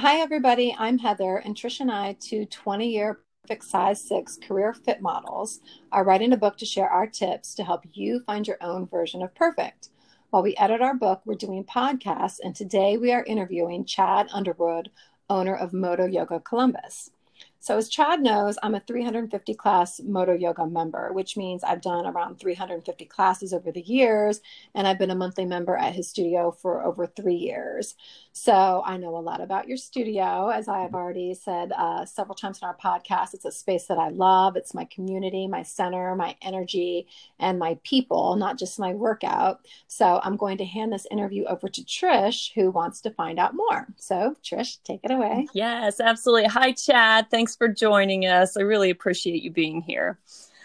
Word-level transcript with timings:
Hi, 0.00 0.18
everybody. 0.18 0.76
I'm 0.78 0.98
Heather, 0.98 1.38
and 1.38 1.56
Trish 1.56 1.80
and 1.80 1.90
I, 1.90 2.18
two 2.20 2.44
20 2.44 2.86
year 2.86 3.22
perfect 3.40 3.64
size 3.64 4.06
six 4.06 4.36
career 4.36 4.74
fit 4.74 5.00
models, 5.00 5.60
are 5.90 6.04
writing 6.04 6.34
a 6.34 6.36
book 6.36 6.58
to 6.58 6.66
share 6.66 6.90
our 6.90 7.06
tips 7.06 7.54
to 7.54 7.64
help 7.64 7.82
you 7.94 8.20
find 8.26 8.46
your 8.46 8.58
own 8.60 8.86
version 8.86 9.22
of 9.22 9.34
perfect. 9.34 9.88
While 10.28 10.42
we 10.42 10.54
edit 10.58 10.82
our 10.82 10.94
book, 10.94 11.22
we're 11.24 11.34
doing 11.34 11.64
podcasts, 11.64 12.40
and 12.44 12.54
today 12.54 12.98
we 12.98 13.10
are 13.10 13.24
interviewing 13.24 13.86
Chad 13.86 14.28
Underwood, 14.34 14.90
owner 15.30 15.56
of 15.56 15.72
Modo 15.72 16.04
Yoga 16.04 16.40
Columbus. 16.40 17.10
So, 17.58 17.78
as 17.78 17.88
Chad 17.88 18.20
knows, 18.20 18.58
I'm 18.62 18.74
a 18.74 18.80
350 18.80 19.54
class 19.54 20.00
Modo 20.00 20.34
Yoga 20.34 20.66
member, 20.66 21.12
which 21.12 21.36
means 21.36 21.64
I've 21.64 21.80
done 21.80 22.06
around 22.06 22.38
350 22.38 23.06
classes 23.06 23.52
over 23.52 23.72
the 23.72 23.80
years, 23.80 24.40
and 24.74 24.86
I've 24.86 24.98
been 24.98 25.10
a 25.10 25.16
monthly 25.16 25.46
member 25.46 25.76
at 25.76 25.94
his 25.94 26.08
studio 26.08 26.50
for 26.50 26.84
over 26.84 27.06
three 27.06 27.34
years. 27.34 27.94
So, 28.38 28.82
I 28.84 28.98
know 28.98 29.16
a 29.16 29.18
lot 29.18 29.40
about 29.40 29.66
your 29.66 29.78
studio. 29.78 30.50
As 30.50 30.68
I 30.68 30.82
have 30.82 30.94
already 30.94 31.32
said 31.32 31.72
uh, 31.72 32.04
several 32.04 32.34
times 32.34 32.60
in 32.60 32.68
our 32.68 32.76
podcast, 32.76 33.32
it's 33.32 33.46
a 33.46 33.50
space 33.50 33.86
that 33.86 33.96
I 33.96 34.10
love. 34.10 34.56
It's 34.56 34.74
my 34.74 34.84
community, 34.84 35.48
my 35.48 35.62
center, 35.62 36.14
my 36.14 36.36
energy, 36.42 37.06
and 37.38 37.58
my 37.58 37.78
people, 37.82 38.36
not 38.36 38.58
just 38.58 38.78
my 38.78 38.92
workout. 38.92 39.66
So, 39.88 40.20
I'm 40.22 40.36
going 40.36 40.58
to 40.58 40.66
hand 40.66 40.92
this 40.92 41.06
interview 41.10 41.44
over 41.44 41.66
to 41.66 41.80
Trish, 41.80 42.52
who 42.52 42.70
wants 42.70 43.00
to 43.00 43.10
find 43.10 43.38
out 43.38 43.54
more. 43.54 43.86
So, 43.96 44.36
Trish, 44.44 44.82
take 44.84 45.00
it 45.02 45.10
away. 45.10 45.48
Yes, 45.54 45.98
absolutely. 45.98 46.48
Hi, 46.48 46.72
Chad. 46.72 47.30
Thanks 47.30 47.56
for 47.56 47.68
joining 47.68 48.26
us. 48.26 48.58
I 48.58 48.60
really 48.60 48.90
appreciate 48.90 49.42
you 49.42 49.50
being 49.50 49.80
here. 49.80 50.18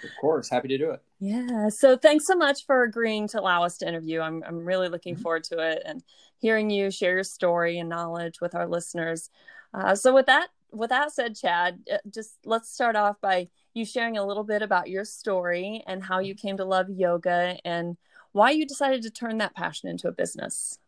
Of 0.04 0.10
course, 0.20 0.50
happy 0.50 0.68
to 0.70 0.78
do 0.78 0.92
it. 0.92 1.02
Yeah. 1.20 1.70
So 1.70 1.98
thanks 1.98 2.26
so 2.26 2.36
much 2.36 2.66
for 2.66 2.84
agreeing 2.84 3.28
to 3.30 3.40
allow 3.40 3.64
us 3.64 3.78
to 3.80 3.88
interview. 3.88 4.22
I'm 4.22 4.44
I'm 4.46 4.66
really 4.66 4.90
looking 4.90 5.16
mm-hmm. 5.16 5.24
forward 5.24 5.44
to 5.46 5.60
it 5.60 5.84
and 5.86 6.04
hearing 6.40 6.70
you 6.70 6.90
share 6.92 7.14
your 7.14 7.24
story 7.24 7.78
and 7.78 7.90
knowledge 7.90 8.42
with 8.42 8.56
our 8.56 8.68
listeners. 8.68 9.30
Uh, 9.74 9.96
so 9.96 10.14
with 10.14 10.26
that 10.26 10.50
with 10.72 10.90
that 10.90 11.12
said, 11.12 11.36
Chad, 11.36 11.80
uh, 11.92 11.98
just 12.10 12.38
let's 12.46 12.74
start 12.74 12.96
off 12.96 13.20
by 13.22 13.50
you 13.74 13.86
sharing 13.86 14.18
a 14.18 14.26
little 14.26 14.44
bit 14.44 14.62
about 14.62 14.90
your 14.90 15.06
story 15.06 15.84
and 15.88 16.04
how 16.04 16.20
you 16.20 16.36
came 16.36 16.58
to 16.58 16.66
love 16.66 16.90
yoga 16.90 17.58
and 17.64 17.98
why 18.32 18.52
you 18.52 18.66
decided 18.66 19.02
to 19.04 19.10
turn 19.10 19.38
that 19.38 19.56
passion 19.56 19.90
into 19.90 20.08
a 20.08 20.12
business. 20.12 20.80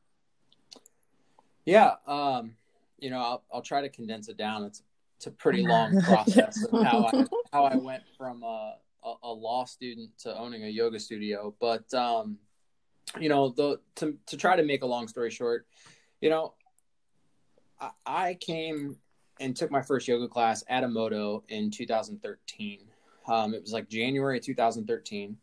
Yeah, 1.66 1.95
um, 2.07 2.55
you 2.99 3.09
know, 3.09 3.19
I'll, 3.19 3.43
I'll 3.53 3.61
try 3.61 3.81
to 3.81 3.89
condense 3.89 4.27
it 4.29 4.38
down. 4.38 4.63
It's 4.63 4.81
it's 5.17 5.27
a 5.27 5.31
pretty 5.31 5.66
long 5.67 6.01
process 6.01 6.63
of 6.66 6.83
how 6.83 7.05
I 7.05 7.25
how 7.51 7.66
I 7.66 7.75
went 7.75 8.03
from 8.17 8.43
a, 8.43 8.75
a, 9.03 9.13
a, 9.23 9.31
law 9.31 9.65
student 9.65 10.09
to 10.19 10.37
owning 10.37 10.63
a 10.63 10.67
yoga 10.67 10.99
studio. 10.99 11.53
But 11.59 11.93
um, 11.93 12.37
you 13.19 13.29
know, 13.29 13.49
the 13.49 13.79
to 13.95 14.17
to 14.27 14.37
try 14.37 14.55
to 14.55 14.63
make 14.63 14.83
a 14.83 14.87
long 14.87 15.07
story 15.07 15.29
short, 15.29 15.67
you 16.21 16.29
know, 16.29 16.53
I, 17.79 17.89
I 18.05 18.33
came 18.35 18.97
and 19.39 19.55
took 19.55 19.71
my 19.71 19.81
first 19.81 20.07
yoga 20.07 20.27
class 20.27 20.63
at 20.67 20.83
Emoto 20.83 21.43
in 21.49 21.71
2013. 21.71 22.79
Um, 23.27 23.53
it 23.53 23.61
was 23.61 23.73
like 23.73 23.89
January 23.89 24.39
2013. 24.39 25.38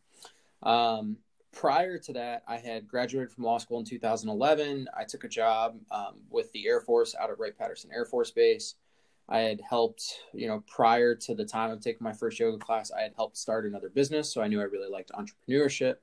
Um, 0.63 1.17
prior 1.53 1.99
to 1.99 2.13
that, 2.13 2.43
I 2.47 2.57
had 2.57 2.87
graduated 2.87 3.33
from 3.33 3.45
law 3.45 3.59
school 3.59 3.79
in 3.79 3.85
2011. 3.85 4.89
I 4.97 5.05
took 5.05 5.25
a 5.25 5.29
job 5.29 5.77
um, 5.91 6.21
with 6.31 6.53
the 6.53 6.67
Air 6.67 6.81
Force 6.81 7.15
out 7.19 7.31
at 7.31 7.39
Wright 7.39 7.57
Patterson 7.57 7.91
Air 7.93 8.05
Force 8.05 8.31
Base. 8.31 8.75
I 9.31 9.39
had 9.41 9.61
helped, 9.61 10.21
you 10.35 10.49
know, 10.49 10.65
prior 10.67 11.15
to 11.15 11.35
the 11.35 11.45
time 11.45 11.71
of 11.71 11.81
taking 11.81 12.03
my 12.03 12.13
first 12.13 12.41
yoga 12.41 12.59
class, 12.59 12.91
I 12.91 13.03
had 13.03 13.13
helped 13.15 13.37
start 13.37 13.65
another 13.65 13.89
business. 13.89 14.33
So 14.33 14.43
I 14.43 14.49
knew 14.49 14.61
I 14.61 14.65
really 14.65 14.91
liked 14.91 15.13
entrepreneurship. 15.13 15.97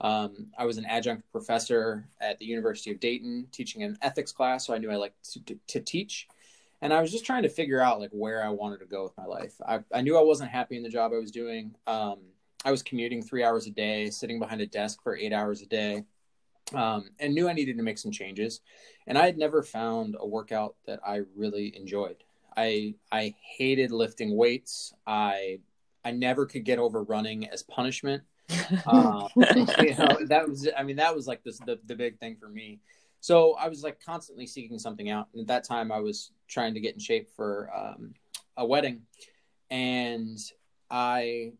Um, 0.00 0.46
I 0.56 0.64
was 0.64 0.78
an 0.78 0.84
adjunct 0.84 1.30
professor 1.32 2.08
at 2.20 2.38
the 2.38 2.44
University 2.44 2.92
of 2.92 3.00
Dayton 3.00 3.48
teaching 3.50 3.82
an 3.82 3.98
ethics 4.00 4.30
class. 4.30 4.64
So 4.64 4.74
I 4.74 4.78
knew 4.78 4.92
I 4.92 4.96
liked 4.96 5.32
to, 5.32 5.40
to, 5.46 5.58
to 5.66 5.80
teach. 5.80 6.28
And 6.80 6.92
I 6.92 7.00
was 7.00 7.10
just 7.10 7.26
trying 7.26 7.42
to 7.42 7.48
figure 7.48 7.80
out 7.80 7.98
like 7.98 8.12
where 8.12 8.44
I 8.44 8.50
wanted 8.50 8.78
to 8.78 8.86
go 8.86 9.02
with 9.02 9.16
my 9.16 9.24
life. 9.24 9.54
I, 9.66 9.80
I 9.92 10.00
knew 10.02 10.16
I 10.16 10.22
wasn't 10.22 10.50
happy 10.50 10.76
in 10.76 10.84
the 10.84 10.88
job 10.88 11.10
I 11.12 11.18
was 11.18 11.32
doing. 11.32 11.74
Um, 11.88 12.18
I 12.64 12.70
was 12.70 12.84
commuting 12.84 13.22
three 13.22 13.42
hours 13.42 13.66
a 13.66 13.70
day, 13.70 14.10
sitting 14.10 14.38
behind 14.38 14.60
a 14.60 14.66
desk 14.66 15.02
for 15.02 15.16
eight 15.16 15.32
hours 15.32 15.62
a 15.62 15.66
day, 15.66 16.04
um, 16.74 17.10
and 17.18 17.34
knew 17.34 17.48
I 17.48 17.52
needed 17.52 17.76
to 17.76 17.82
make 17.82 17.98
some 17.98 18.12
changes. 18.12 18.60
And 19.08 19.18
I 19.18 19.26
had 19.26 19.38
never 19.38 19.64
found 19.64 20.16
a 20.18 20.26
workout 20.26 20.76
that 20.86 21.00
I 21.04 21.22
really 21.34 21.76
enjoyed. 21.76 22.22
I 22.58 22.94
I 23.12 23.34
hated 23.56 23.92
lifting 23.92 24.36
weights. 24.36 24.92
I 25.06 25.60
I 26.04 26.10
never 26.10 26.44
could 26.44 26.64
get 26.64 26.78
over 26.78 27.04
running 27.04 27.48
as 27.48 27.62
punishment. 27.62 28.24
um, 28.86 29.28
you 29.36 29.94
know, 29.96 30.18
that 30.26 30.44
was 30.48 30.68
I 30.76 30.82
mean 30.82 30.96
that 30.96 31.14
was 31.14 31.26
like 31.26 31.44
this 31.44 31.58
the 31.60 31.78
the 31.86 31.94
big 31.94 32.18
thing 32.18 32.36
for 32.36 32.48
me. 32.48 32.80
So 33.20 33.54
I 33.54 33.68
was 33.68 33.82
like 33.82 34.00
constantly 34.04 34.46
seeking 34.46 34.78
something 34.78 35.10
out. 35.10 35.28
And 35.32 35.40
at 35.42 35.48
that 35.48 35.64
time, 35.64 35.92
I 35.92 35.98
was 36.00 36.32
trying 36.48 36.74
to 36.74 36.80
get 36.80 36.94
in 36.94 37.00
shape 37.00 37.28
for 37.36 37.70
um, 37.76 38.14
a 38.56 38.66
wedding, 38.66 39.02
and 39.70 40.38
I 40.90 41.52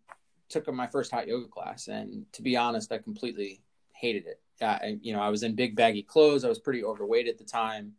took 0.49 0.73
my 0.73 0.87
first 0.87 1.11
hot 1.11 1.29
yoga 1.29 1.49
class. 1.49 1.89
And 1.89 2.25
to 2.33 2.43
be 2.43 2.57
honest, 2.57 2.91
I 2.91 2.99
completely 2.99 3.61
hated 3.93 4.27
it. 4.27 4.41
I, 4.61 4.99
you 5.03 5.13
know, 5.13 5.21
I 5.21 5.29
was 5.29 5.45
in 5.45 5.55
big 5.55 5.77
baggy 5.77 6.03
clothes. 6.03 6.45
I 6.45 6.49
was 6.49 6.59
pretty 6.59 6.83
overweight 6.83 7.29
at 7.29 7.39
the 7.39 7.45
time 7.45 7.93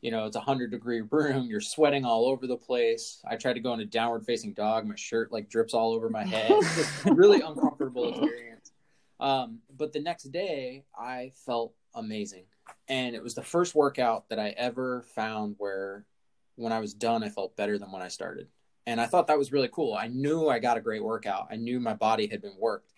you 0.00 0.10
know, 0.10 0.26
it's 0.26 0.36
a 0.36 0.40
hundred 0.40 0.70
degree 0.70 1.00
room. 1.10 1.46
You're 1.46 1.60
sweating 1.60 2.04
all 2.04 2.26
over 2.26 2.46
the 2.46 2.56
place. 2.56 3.20
I 3.28 3.36
tried 3.36 3.54
to 3.54 3.60
go 3.60 3.72
in 3.74 3.80
a 3.80 3.84
downward 3.84 4.24
facing 4.24 4.54
dog. 4.54 4.86
My 4.86 4.94
shirt 4.96 5.32
like 5.32 5.48
drips 5.48 5.74
all 5.74 5.92
over 5.92 6.08
my 6.08 6.24
head. 6.24 6.52
really 7.06 7.40
uncomfortable 7.46 8.08
experience. 8.08 8.72
Um, 9.20 9.58
but 9.76 9.92
the 9.92 10.00
next 10.00 10.24
day 10.24 10.84
I 10.96 11.32
felt 11.46 11.74
amazing. 11.94 12.44
And 12.88 13.16
it 13.16 13.22
was 13.22 13.34
the 13.34 13.42
first 13.42 13.74
workout 13.74 14.28
that 14.28 14.38
I 14.38 14.50
ever 14.50 15.02
found 15.02 15.56
where 15.58 16.04
when 16.56 16.72
I 16.72 16.80
was 16.80 16.94
done, 16.94 17.24
I 17.24 17.28
felt 17.28 17.56
better 17.56 17.78
than 17.78 17.90
when 17.90 18.02
I 18.02 18.08
started. 18.08 18.48
And 18.86 19.00
I 19.00 19.06
thought 19.06 19.26
that 19.26 19.38
was 19.38 19.52
really 19.52 19.68
cool. 19.68 19.94
I 19.94 20.06
knew 20.06 20.48
I 20.48 20.58
got 20.58 20.76
a 20.76 20.80
great 20.80 21.04
workout. 21.04 21.48
I 21.50 21.56
knew 21.56 21.78
my 21.78 21.94
body 21.94 22.26
had 22.26 22.40
been 22.40 22.56
worked, 22.58 22.92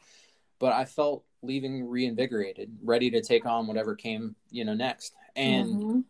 but 0.58 0.72
I 0.72 0.84
felt 0.84 1.24
leaving 1.42 1.88
reinvigorated, 1.88 2.70
ready 2.82 3.10
to 3.10 3.22
take 3.22 3.46
on 3.46 3.66
whatever 3.66 3.94
came, 3.94 4.36
you 4.50 4.64
know, 4.64 4.74
next. 4.74 5.14
And 5.34 5.68
mm-hmm 5.68 6.00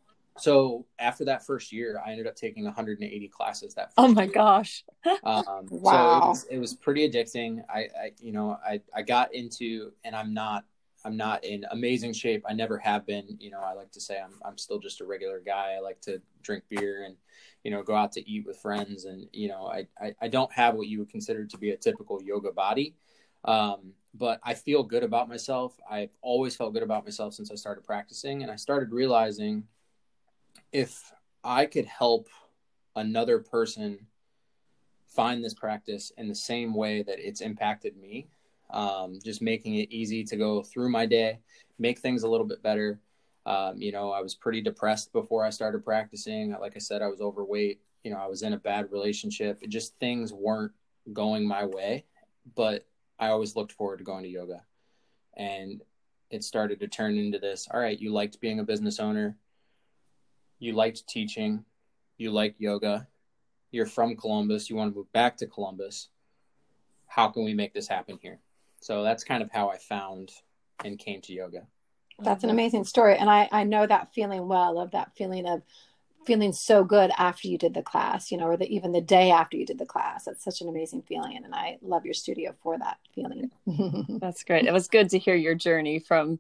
so 0.41 0.87
after 0.99 1.25
that 1.27 1.45
first 1.45 1.73
year, 1.73 2.01
I 2.05 2.11
ended 2.11 2.27
up 2.27 2.37
taking 2.37 2.65
180 2.65 3.29
classes. 3.29 3.75
That 3.75 3.93
oh 3.97 4.09
my 4.09 4.25
year. 4.25 4.33
gosh, 4.33 4.85
um, 5.25 5.67
wow, 5.71 6.21
so 6.21 6.27
it 6.27 6.29
was, 6.29 6.45
it 6.53 6.59
was, 6.59 6.75
pretty 6.75 7.09
addicting. 7.09 7.63
I, 7.69 7.79
I, 7.79 8.13
you 8.21 8.33
know, 8.33 8.59
I 8.65 8.81
I 8.95 9.03
got 9.03 9.35
into, 9.35 9.93
and 10.05 10.15
I'm 10.17 10.35
not 10.35 10.65
I'm 11.05 11.17
not 11.17 11.45
in 11.45 11.65
amazing 11.71 12.13
shape. 12.13 12.45
I 12.49 12.53
never 12.53 12.79
have 12.79 13.07
been. 13.07 13.37
You 13.39 13.51
know, 13.51 13.61
I 13.61 13.73
like 13.73 13.91
to 13.93 14.01
say 14.01 14.21
I'm 14.21 14.35
I'm 14.45 14.59
still 14.59 14.79
just 14.79 15.01
a 15.01 15.07
regular 15.07 15.41
guy. 15.41 15.75
I 15.77 15.81
like 15.81 16.01
to 16.03 16.21
drink 16.43 16.65
beer 16.69 17.05
and 17.05 17.17
you 17.65 17.71
know 17.71 17.83
go 17.83 17.95
out 17.95 18.13
to 18.13 18.31
eat 18.31 18.47
with 18.47 18.59
friends, 18.59 19.05
and 19.05 19.27
you 19.33 19.49
know 19.49 19.67
I 19.67 19.87
I, 20.01 20.15
I 20.23 20.29
don't 20.29 20.53
have 20.53 20.75
what 20.75 20.89
you 20.89 20.99
would 21.01 21.11
consider 21.11 21.45
to 21.47 21.59
be 21.59 21.71
a 21.71 21.77
typical 21.77 22.23
yoga 22.23 22.53
body. 22.53 22.95
Um, 23.45 23.93
but 24.15 24.41
I 24.43 24.55
feel 24.55 24.83
good 24.83 25.05
about 25.05 25.29
myself. 25.29 25.79
I've 25.89 26.11
always 26.21 26.57
felt 26.57 26.75
good 26.75 26.83
about 26.83 27.05
myself 27.05 27.35
since 27.35 27.51
I 27.51 27.55
started 27.55 27.85
practicing, 27.85 28.43
and 28.43 28.51
I 28.51 28.57
started 28.57 28.93
realizing 28.93 29.65
if 30.73 31.13
I 31.43 31.67
could 31.67 31.87
help 31.87 32.29
another 32.97 33.39
person 33.39 34.07
find 35.07 35.45
this 35.45 35.55
practice 35.55 36.13
in 36.17 36.29
the 36.29 36.35
same 36.35 36.75
way 36.75 37.03
that 37.03 37.19
it's 37.19 37.41
impacted 37.41 37.97
me, 37.97 38.29
um, 38.71 39.19
just 39.25 39.43
making 39.43 39.75
it 39.77 39.91
easy 39.91 40.23
to 40.25 40.37
go 40.37 40.63
through 40.63 40.91
my 40.91 41.07
day, 41.07 41.41
make 41.79 41.99
things 41.99 42.23
a 42.23 42.29
little 42.29 42.47
bit 42.47 42.63
better. 42.63 43.01
Um, 43.47 43.81
you 43.81 43.91
know, 43.91 44.13
I 44.13 44.21
was 44.21 44.35
pretty 44.35 44.61
depressed 44.61 45.13
before 45.13 45.45
I 45.45 45.51
started 45.51 45.85
practicing. 45.85 46.53
Like 46.61 46.75
I 46.77 46.79
said, 46.79 47.03
I 47.03 47.09
was 47.09 47.21
overweight. 47.21 47.81
You 48.05 48.13
know, 48.13 48.19
I 48.19 48.27
was 48.27 48.43
in 48.43 48.53
a 48.53 48.59
bad 48.59 48.93
relationship. 48.93 49.59
It 49.63 49.71
just 49.71 49.99
things 49.99 50.33
weren't 50.33 50.73
going 51.13 51.47
my 51.47 51.65
way, 51.65 52.05
but 52.55 52.87
I 53.19 53.29
always 53.29 53.57
looked 53.57 53.73
forward 53.73 53.99
to 53.99 54.05
going 54.05 54.23
to 54.23 54.29
yoga. 54.29 54.63
And 55.37 55.83
it 56.31 56.45
started 56.45 56.79
to 56.81 56.89
turn 56.89 57.19
into 57.19 57.39
this 57.39 57.67
all 57.73 57.81
right, 57.81 57.99
you 57.99 58.13
liked 58.13 58.41
being 58.41 58.61
a 58.61 58.65
business 58.65 59.01
owner 59.01 59.37
you 60.61 60.75
liked 60.75 61.09
teaching, 61.09 61.65
you 62.19 62.31
like 62.31 62.55
yoga, 62.59 63.09
you're 63.73 63.87
from 63.87 64.15
Columbus, 64.15 64.71
you 64.71 64.77
want 64.77 64.93
to 64.93 64.97
move 64.97 65.13
back 65.13 65.37
to 65.39 65.47
Columbus. 65.47 66.11
How 67.07 67.29
can 67.29 67.45
we 67.45 67.55
make 67.55 67.75
this 67.75 67.89
happen 67.89 68.19
here? 68.23 68.39
So 68.81 69.03
that's 69.03 69.25
kind 69.25 69.43
of 69.43 69.51
how 69.51 69.69
I 69.69 69.79
found 69.79 70.31
and 70.85 70.99
came 70.99 71.21
to 71.23 71.33
yoga. 71.33 71.67
That's 72.19 72.45
an 72.45 72.51
amazing 72.51 72.85
story. 72.85 73.17
And 73.17 73.29
I, 73.29 73.49
I 73.51 73.65
know 73.65 73.87
that 73.87 74.13
feeling 74.15 74.47
well 74.47 74.79
of 74.79 74.93
that 74.93 75.17
feeling 75.17 75.47
of 75.49 75.63
feeling 76.27 76.53
so 76.53 76.85
good 76.85 77.11
after 77.17 77.49
you 77.49 77.57
did 77.57 77.73
the 77.73 77.83
class, 77.83 78.31
you 78.31 78.37
know, 78.37 78.45
or 78.45 78.57
the, 78.57 78.69
even 78.69 78.93
the 78.93 79.01
day 79.01 79.31
after 79.31 79.57
you 79.57 79.65
did 79.65 79.79
the 79.79 79.87
class. 79.87 80.25
That's 80.25 80.45
such 80.45 80.61
an 80.61 80.69
amazing 80.69 81.03
feeling. 81.03 81.41
And 81.43 81.55
I 81.55 81.79
love 81.81 82.05
your 82.05 82.15
studio 82.15 82.55
for 82.63 82.79
that 82.79 82.99
feeling. 83.15 83.51
That's 84.21 84.45
great. 84.45 84.67
It 84.67 84.73
was 84.73 84.87
good 84.87 85.09
to 85.11 85.19
hear 85.19 85.35
your 85.35 85.55
journey 85.55 85.99
from 85.99 86.39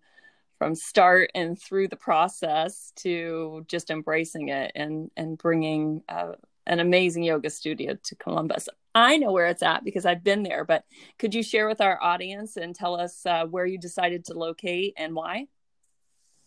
from 0.60 0.74
start 0.74 1.30
and 1.34 1.58
through 1.58 1.88
the 1.88 1.96
process 1.96 2.92
to 2.94 3.64
just 3.66 3.88
embracing 3.88 4.50
it 4.50 4.70
and 4.74 5.10
and 5.16 5.38
bringing 5.38 6.02
uh, 6.06 6.32
an 6.66 6.80
amazing 6.80 7.22
yoga 7.22 7.48
studio 7.48 7.96
to 8.02 8.14
Columbus. 8.16 8.68
I 8.94 9.16
know 9.16 9.32
where 9.32 9.46
it's 9.46 9.62
at 9.62 9.84
because 9.84 10.04
I've 10.04 10.22
been 10.22 10.42
there, 10.42 10.66
but 10.66 10.84
could 11.18 11.34
you 11.34 11.42
share 11.42 11.66
with 11.66 11.80
our 11.80 11.98
audience 12.02 12.58
and 12.58 12.74
tell 12.74 12.94
us 13.00 13.24
uh, 13.24 13.46
where 13.46 13.64
you 13.64 13.78
decided 13.78 14.26
to 14.26 14.34
locate 14.34 14.92
and 14.98 15.14
why? 15.14 15.46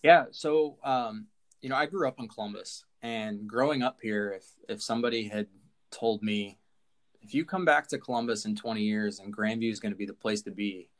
Yeah, 0.04 0.26
so 0.30 0.78
um, 0.84 1.26
you 1.64 1.70
know, 1.70 1.76
I 1.76 1.88
grew 1.88 2.08
up 2.08 2.20
in 2.20 2.28
Columbus, 2.28 2.86
And 3.02 3.48
growing 3.48 3.82
up 3.82 3.98
here, 4.00 4.32
if 4.34 4.46
if 4.70 4.84
somebody 4.84 5.28
had 5.28 5.48
told 5.90 6.22
me, 6.22 6.60
if 7.24 7.34
you 7.34 7.46
come 7.46 7.66
back 7.66 7.88
to 7.88 7.98
Columbus 7.98 8.46
in 8.46 8.56
20 8.56 8.80
years 8.84 9.18
and 9.18 9.36
Grandview 9.36 9.72
is 9.72 9.80
going 9.80 9.92
to 9.92 9.98
be 9.98 10.06
the 10.06 10.14
place 10.14 10.44
to 10.44 10.52
be, 10.52 10.92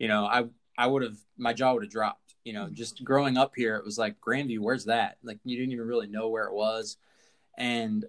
you 0.00 0.08
know, 0.08 0.26
I 0.26 0.46
I 0.76 0.88
would 0.88 1.04
have 1.04 1.18
my 1.36 1.52
jaw 1.52 1.74
would 1.74 1.84
have 1.84 1.92
dropped. 1.92 2.27
You 2.48 2.54
know, 2.54 2.70
just 2.72 3.04
growing 3.04 3.36
up 3.36 3.52
here, 3.54 3.76
it 3.76 3.84
was 3.84 3.98
like 3.98 4.18
Grandview, 4.22 4.60
where's 4.60 4.86
that? 4.86 5.18
Like 5.22 5.38
you 5.44 5.58
didn't 5.58 5.72
even 5.72 5.86
really 5.86 6.06
know 6.06 6.30
where 6.30 6.46
it 6.46 6.54
was. 6.54 6.96
And 7.58 8.06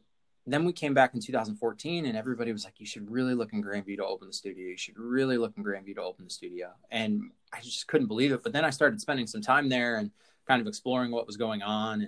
then 0.48 0.64
we 0.64 0.72
came 0.72 0.94
back 0.94 1.14
in 1.14 1.20
2014 1.20 2.06
and 2.06 2.18
everybody 2.18 2.54
was 2.54 2.64
like, 2.64 2.76
you 2.80 2.86
should 2.86 3.12
really 3.12 3.34
look 3.34 3.52
in 3.52 3.62
Grandview 3.62 3.98
to 3.98 4.06
open 4.06 4.28
the 4.28 4.34
studio. 4.34 4.66
You 4.66 4.78
should 4.78 4.98
really 4.98 5.38
look 5.38 5.58
in 5.58 5.64
Grandview 5.66 5.96
to 5.96 6.04
open 6.04 6.24
the 6.24 6.32
studio. 6.32 6.70
And 6.90 7.32
I 7.52 7.60
just 7.60 7.88
couldn't 7.88 8.08
believe 8.08 8.32
it. 8.32 8.42
But 8.42 8.54
then 8.54 8.64
I 8.64 8.70
started 8.70 9.02
spending 9.02 9.28
some 9.28 9.42
time 9.42 9.68
there 9.68 9.98
and 9.98 10.10
kind 10.48 10.62
of 10.62 10.68
exploring 10.68 11.12
what 11.12 11.28
was 11.28 11.36
going 11.36 11.62
on. 11.62 12.08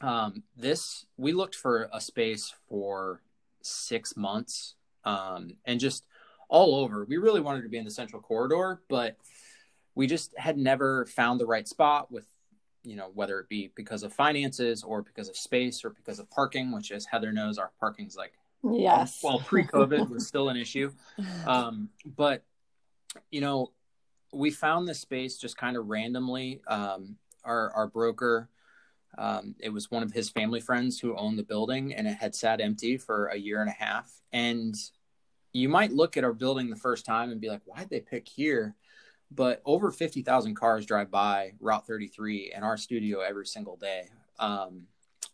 And 0.00 0.08
um, 0.08 0.42
this, 0.56 1.06
we 1.16 1.32
looked 1.32 1.54
for 1.54 1.88
a 1.92 2.00
space 2.00 2.52
for 2.68 3.22
six 3.62 4.16
months 4.16 4.74
um, 5.04 5.50
and 5.64 5.78
just 5.78 6.04
all 6.48 6.74
over. 6.74 7.04
We 7.04 7.18
really 7.18 7.40
wanted 7.40 7.62
to 7.62 7.68
be 7.68 7.78
in 7.78 7.84
the 7.84 7.90
central 7.92 8.20
corridor, 8.20 8.80
but 8.88 9.16
we 9.96 10.06
just 10.06 10.32
had 10.38 10.56
never 10.56 11.06
found 11.06 11.40
the 11.40 11.46
right 11.46 11.66
spot 11.66 12.12
with 12.12 12.26
you 12.86 12.94
know, 12.94 13.10
whether 13.14 13.40
it 13.40 13.48
be 13.48 13.72
because 13.74 14.04
of 14.04 14.12
finances 14.12 14.84
or 14.84 15.02
because 15.02 15.28
of 15.28 15.36
space 15.36 15.84
or 15.84 15.90
because 15.90 16.20
of 16.20 16.30
parking, 16.30 16.70
which 16.70 16.92
as 16.92 17.04
Heather 17.04 17.32
knows, 17.32 17.58
our 17.58 17.72
parking's 17.80 18.16
like, 18.16 18.32
yes, 18.62 19.20
well, 19.24 19.40
pre-COVID 19.40 20.08
was 20.08 20.26
still 20.28 20.48
an 20.48 20.56
issue. 20.56 20.92
Um, 21.46 21.88
but, 22.04 22.44
you 23.32 23.40
know, 23.40 23.72
we 24.32 24.52
found 24.52 24.86
this 24.86 25.00
space 25.00 25.36
just 25.36 25.56
kind 25.56 25.76
of 25.76 25.88
randomly. 25.88 26.62
Um, 26.68 27.16
our, 27.44 27.72
our 27.72 27.88
broker, 27.88 28.48
um, 29.18 29.56
it 29.58 29.70
was 29.70 29.90
one 29.90 30.04
of 30.04 30.12
his 30.12 30.28
family 30.28 30.60
friends 30.60 31.00
who 31.00 31.16
owned 31.16 31.40
the 31.40 31.44
building 31.44 31.92
and 31.92 32.06
it 32.06 32.16
had 32.18 32.36
sat 32.36 32.60
empty 32.60 32.98
for 32.98 33.26
a 33.26 33.36
year 33.36 33.60
and 33.60 33.68
a 33.68 33.84
half. 33.84 34.12
And 34.32 34.76
you 35.52 35.68
might 35.68 35.92
look 35.92 36.16
at 36.16 36.22
our 36.22 36.32
building 36.32 36.70
the 36.70 36.76
first 36.76 37.04
time 37.04 37.32
and 37.32 37.40
be 37.40 37.48
like, 37.48 37.62
why'd 37.64 37.90
they 37.90 38.00
pick 38.00 38.28
here? 38.28 38.76
But 39.30 39.60
over 39.64 39.90
50,000 39.90 40.54
cars 40.54 40.86
drive 40.86 41.10
by 41.10 41.52
Route 41.60 41.86
33 41.86 42.52
and 42.54 42.64
our 42.64 42.76
studio 42.76 43.20
every 43.20 43.46
single 43.46 43.76
day. 43.76 44.08
Um, 44.38 44.82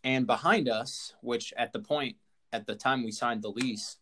and 0.03 0.27
behind 0.27 0.67
us, 0.67 1.13
which 1.21 1.53
at 1.57 1.73
the 1.73 1.79
point, 1.79 2.17
at 2.51 2.65
the 2.65 2.75
time 2.75 3.03
we 3.03 3.11
signed 3.11 3.41
the 3.41 3.49
lease, 3.49 3.97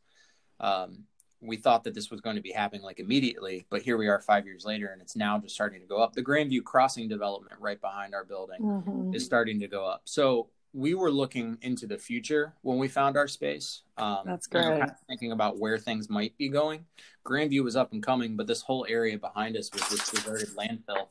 um, 0.59 1.03
we 1.41 1.57
thought 1.57 1.83
that 1.83 1.93
this 1.93 2.11
was 2.11 2.21
going 2.21 2.35
to 2.35 2.41
be 2.41 2.51
happening 2.51 2.83
like 2.83 2.99
immediately, 2.99 3.65
but 3.69 3.81
here 3.81 3.97
we 3.97 4.07
are 4.07 4.19
five 4.19 4.45
years 4.45 4.63
later 4.63 4.87
and 4.87 5.01
it's 5.01 5.15
now 5.15 5.39
just 5.39 5.55
starting 5.55 5.81
to 5.81 5.87
go 5.87 5.97
up. 5.97 6.13
The 6.13 6.23
Grandview 6.23 6.63
Crossing 6.63 7.07
development 7.07 7.59
right 7.59 7.81
behind 7.81 8.13
our 8.13 8.23
building 8.23 8.61
mm-hmm. 8.61 9.13
is 9.13 9.25
starting 9.25 9.59
to 9.59 9.67
go 9.67 9.85
up. 9.85 10.01
So 10.05 10.49
we 10.73 10.95
were 10.95 11.11
looking 11.11 11.57
into 11.61 11.85
the 11.85 11.97
future 11.97 12.53
when 12.61 12.77
we 12.77 12.87
found 12.87 13.17
our 13.17 13.27
space. 13.27 13.81
Um, 13.97 14.19
That's 14.25 14.47
great. 14.47 14.65
We 14.65 14.79
kind 14.79 14.83
of 14.83 14.97
thinking 15.07 15.31
about 15.31 15.59
where 15.59 15.77
things 15.77 16.09
might 16.09 16.37
be 16.37 16.49
going. 16.49 16.85
Grandview 17.25 17.63
was 17.63 17.75
up 17.75 17.91
and 17.91 18.01
coming, 18.01 18.37
but 18.37 18.47
this 18.47 18.61
whole 18.61 18.85
area 18.87 19.17
behind 19.17 19.57
us 19.57 19.69
was 19.73 19.87
this 19.89 20.09
deserted 20.09 20.49
landfill. 20.55 21.07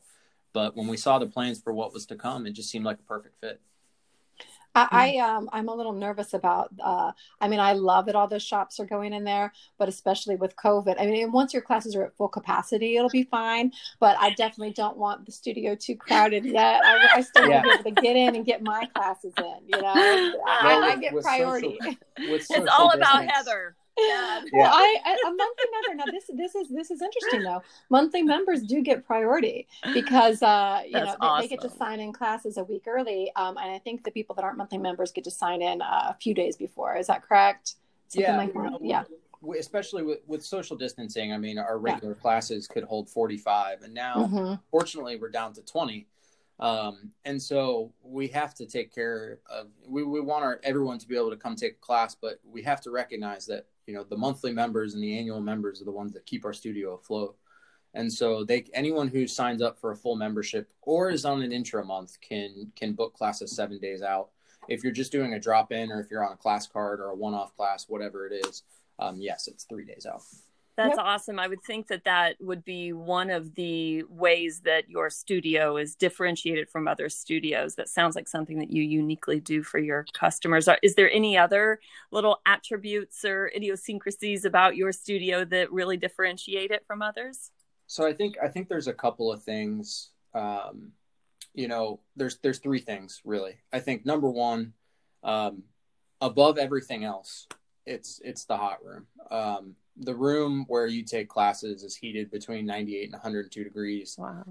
But 0.53 0.75
when 0.75 0.87
we 0.87 0.97
saw 0.97 1.19
the 1.19 1.27
plans 1.27 1.61
for 1.61 1.73
what 1.73 1.93
was 1.93 2.05
to 2.07 2.15
come, 2.15 2.45
it 2.45 2.51
just 2.51 2.69
seemed 2.69 2.85
like 2.85 2.99
a 2.99 3.03
perfect 3.03 3.39
fit. 3.39 3.61
I, 4.73 4.87
I 4.91 5.17
um 5.17 5.49
I'm 5.51 5.67
a 5.67 5.75
little 5.75 5.93
nervous 5.93 6.33
about 6.33 6.71
uh 6.79 7.11
I 7.39 7.47
mean 7.47 7.59
I 7.59 7.73
love 7.73 8.05
that 8.05 8.15
all 8.15 8.27
those 8.27 8.43
shops 8.43 8.79
are 8.79 8.85
going 8.85 9.13
in 9.13 9.23
there, 9.23 9.51
but 9.77 9.89
especially 9.89 10.35
with 10.35 10.55
COVID. 10.55 10.95
I 10.99 11.05
mean 11.05 11.31
once 11.31 11.53
your 11.53 11.61
classes 11.61 11.95
are 11.95 12.03
at 12.03 12.15
full 12.15 12.29
capacity, 12.29 12.97
it'll 12.97 13.09
be 13.09 13.23
fine. 13.23 13.71
But 13.99 14.17
I 14.19 14.31
definitely 14.31 14.73
don't 14.73 14.97
want 14.97 15.25
the 15.25 15.31
studio 15.31 15.75
too 15.75 15.95
crowded 15.95 16.45
yet. 16.45 16.81
I, 16.85 17.09
I 17.15 17.21
still 17.21 17.47
yeah. 17.49 17.63
want 17.65 17.77
to 17.79 17.83
be 17.83 17.89
able 17.89 17.95
to 17.95 18.01
get 18.01 18.15
in 18.15 18.35
and 18.35 18.45
get 18.45 18.63
my 18.63 18.85
classes 18.95 19.33
in. 19.37 19.55
You 19.67 19.81
know, 19.81 19.93
I, 19.93 20.33
well, 20.63 20.83
I, 20.83 20.95
get 20.95 21.15
priority. 21.21 21.77
Social, 22.17 22.37
it's 22.49 22.71
all 22.71 22.91
about 22.91 23.25
Heather. 23.29 23.75
Yeah. 24.01 24.41
Well, 24.53 24.71
I, 24.71 24.97
I, 25.05 25.17
a 25.27 25.29
monthly 25.29 25.65
member. 25.71 25.95
Now 25.95 26.11
this 26.11 26.25
this 26.33 26.55
is 26.55 26.69
this 26.69 26.91
is 26.91 27.01
interesting 27.01 27.43
though. 27.43 27.61
Monthly 27.89 28.23
members 28.23 28.63
do 28.63 28.81
get 28.81 29.05
priority 29.05 29.67
because 29.93 30.41
uh, 30.41 30.81
you 30.85 30.93
That's 30.93 31.07
know 31.07 31.15
awesome. 31.21 31.41
they, 31.41 31.47
get 31.47 31.61
to 31.61 31.69
sign 31.69 31.99
in 31.99 32.13
classes 32.13 32.57
a 32.57 32.63
week 32.63 32.83
early, 32.87 33.31
um, 33.35 33.57
and 33.57 33.71
I 33.71 33.79
think 33.79 34.03
the 34.03 34.11
people 34.11 34.35
that 34.35 34.43
aren't 34.43 34.57
monthly 34.57 34.77
members 34.77 35.11
get 35.11 35.23
to 35.25 35.31
sign 35.31 35.61
in 35.61 35.81
uh, 35.81 36.07
a 36.09 36.17
few 36.19 36.33
days 36.33 36.57
before. 36.57 36.95
Is 36.97 37.07
that 37.07 37.23
correct? 37.23 37.75
Something 38.07 38.29
yeah, 38.29 38.37
like 38.37 38.53
that. 38.53 38.79
yeah. 38.81 39.03
Especially 39.57 40.03
with, 40.03 40.19
with 40.27 40.45
social 40.45 40.77
distancing, 40.77 41.33
I 41.33 41.37
mean, 41.37 41.57
our 41.57 41.79
regular 41.79 42.13
yeah. 42.13 42.21
classes 42.21 42.67
could 42.67 42.83
hold 42.83 43.09
45, 43.09 43.81
and 43.81 43.93
now, 43.93 44.15
mm-hmm. 44.15 44.53
fortunately, 44.69 45.15
we're 45.15 45.29
down 45.29 45.53
to 45.53 45.61
20. 45.61 46.07
Um, 46.59 47.11
and 47.25 47.41
so 47.41 47.91
we 48.03 48.27
have 48.27 48.53
to 48.55 48.67
take 48.67 48.93
care 48.93 49.39
of 49.49 49.67
we, 49.87 50.03
we 50.03 50.21
want 50.21 50.43
our 50.43 50.59
everyone 50.63 50.99
to 50.99 51.07
be 51.07 51.15
able 51.15 51.31
to 51.31 51.35
come 51.35 51.55
take 51.55 51.71
a 51.71 51.85
class 51.85 52.13
but 52.13 52.39
we 52.43 52.61
have 52.61 52.79
to 52.81 52.91
recognize 52.91 53.47
that 53.47 53.65
you 53.87 53.93
know 53.93 54.03
the 54.03 54.17
monthly 54.17 54.53
members 54.53 54.93
and 54.93 55.03
the 55.03 55.17
annual 55.17 55.41
members 55.41 55.81
are 55.81 55.85
the 55.85 55.91
ones 55.91 56.13
that 56.13 56.25
keep 56.25 56.45
our 56.45 56.53
studio 56.53 56.93
afloat. 56.93 57.35
And 57.93 58.11
so 58.11 58.45
they 58.45 58.65
anyone 58.73 59.09
who 59.09 59.27
signs 59.27 59.61
up 59.61 59.77
for 59.79 59.91
a 59.91 59.97
full 59.97 60.15
membership 60.15 60.69
or 60.81 61.09
is 61.09 61.25
on 61.25 61.41
an 61.41 61.51
intra 61.51 61.83
month 61.83 62.19
can 62.21 62.71
can 62.75 62.93
book 62.93 63.13
classes 63.13 63.55
seven 63.55 63.79
days 63.79 64.01
out. 64.01 64.29
If 64.69 64.83
you're 64.83 64.93
just 64.93 65.11
doing 65.11 65.33
a 65.33 65.39
drop 65.39 65.71
in 65.71 65.91
or 65.91 65.99
if 65.99 66.09
you're 66.09 66.25
on 66.25 66.33
a 66.33 66.37
class 66.37 66.67
card 66.67 66.99
or 66.99 67.09
a 67.09 67.15
one-off 67.15 67.55
class 67.57 67.89
whatever 67.89 68.27
it 68.27 68.45
is 68.45 68.63
um, 68.99 69.19
yes 69.19 69.47
it's 69.47 69.63
three 69.63 69.85
days 69.85 70.05
out 70.05 70.21
that's 70.77 70.97
yep. 70.97 71.05
awesome. 71.05 71.39
I 71.39 71.47
would 71.47 71.61
think 71.63 71.87
that 71.87 72.05
that 72.05 72.37
would 72.39 72.63
be 72.63 72.93
one 72.93 73.29
of 73.29 73.55
the 73.55 74.03
ways 74.09 74.61
that 74.61 74.89
your 74.89 75.09
studio 75.09 75.77
is 75.77 75.95
differentiated 75.95 76.69
from 76.69 76.87
other 76.87 77.09
studios. 77.09 77.75
That 77.75 77.89
sounds 77.89 78.15
like 78.15 78.27
something 78.27 78.59
that 78.59 78.71
you 78.71 78.81
uniquely 78.81 79.39
do 79.39 79.63
for 79.63 79.79
your 79.79 80.05
customers. 80.13 80.69
Is 80.81 80.95
there 80.95 81.11
any 81.11 81.37
other 81.37 81.79
little 82.11 82.41
attributes 82.45 83.25
or 83.25 83.51
idiosyncrasies 83.55 84.45
about 84.45 84.75
your 84.75 84.91
studio 84.91 85.43
that 85.45 85.71
really 85.71 85.97
differentiate 85.97 86.71
it 86.71 86.85
from 86.87 87.01
others? 87.01 87.51
So 87.87 88.07
I 88.07 88.13
think 88.13 88.37
I 88.41 88.47
think 88.47 88.69
there's 88.69 88.87
a 88.87 88.93
couple 88.93 89.31
of 89.31 89.43
things. 89.43 90.11
Um, 90.33 90.93
you 91.53 91.67
know, 91.67 91.99
there's 92.15 92.37
there's 92.37 92.59
three 92.59 92.79
things 92.79 93.21
really. 93.25 93.57
I 93.73 93.79
think 93.79 94.05
number 94.05 94.29
one, 94.29 94.73
um, 95.23 95.63
above 96.21 96.57
everything 96.57 97.03
else, 97.03 97.47
it's 97.85 98.21
it's 98.23 98.45
the 98.45 98.55
hot 98.55 98.77
room. 98.85 99.07
Um, 99.29 99.75
the 100.01 100.15
room 100.15 100.65
where 100.67 100.87
you 100.87 101.03
take 101.03 101.29
classes 101.29 101.83
is 101.83 101.95
heated 101.95 102.31
between 102.31 102.65
98 102.65 103.05
and 103.05 103.13
102 103.13 103.63
degrees. 103.63 104.15
Wow. 104.17 104.43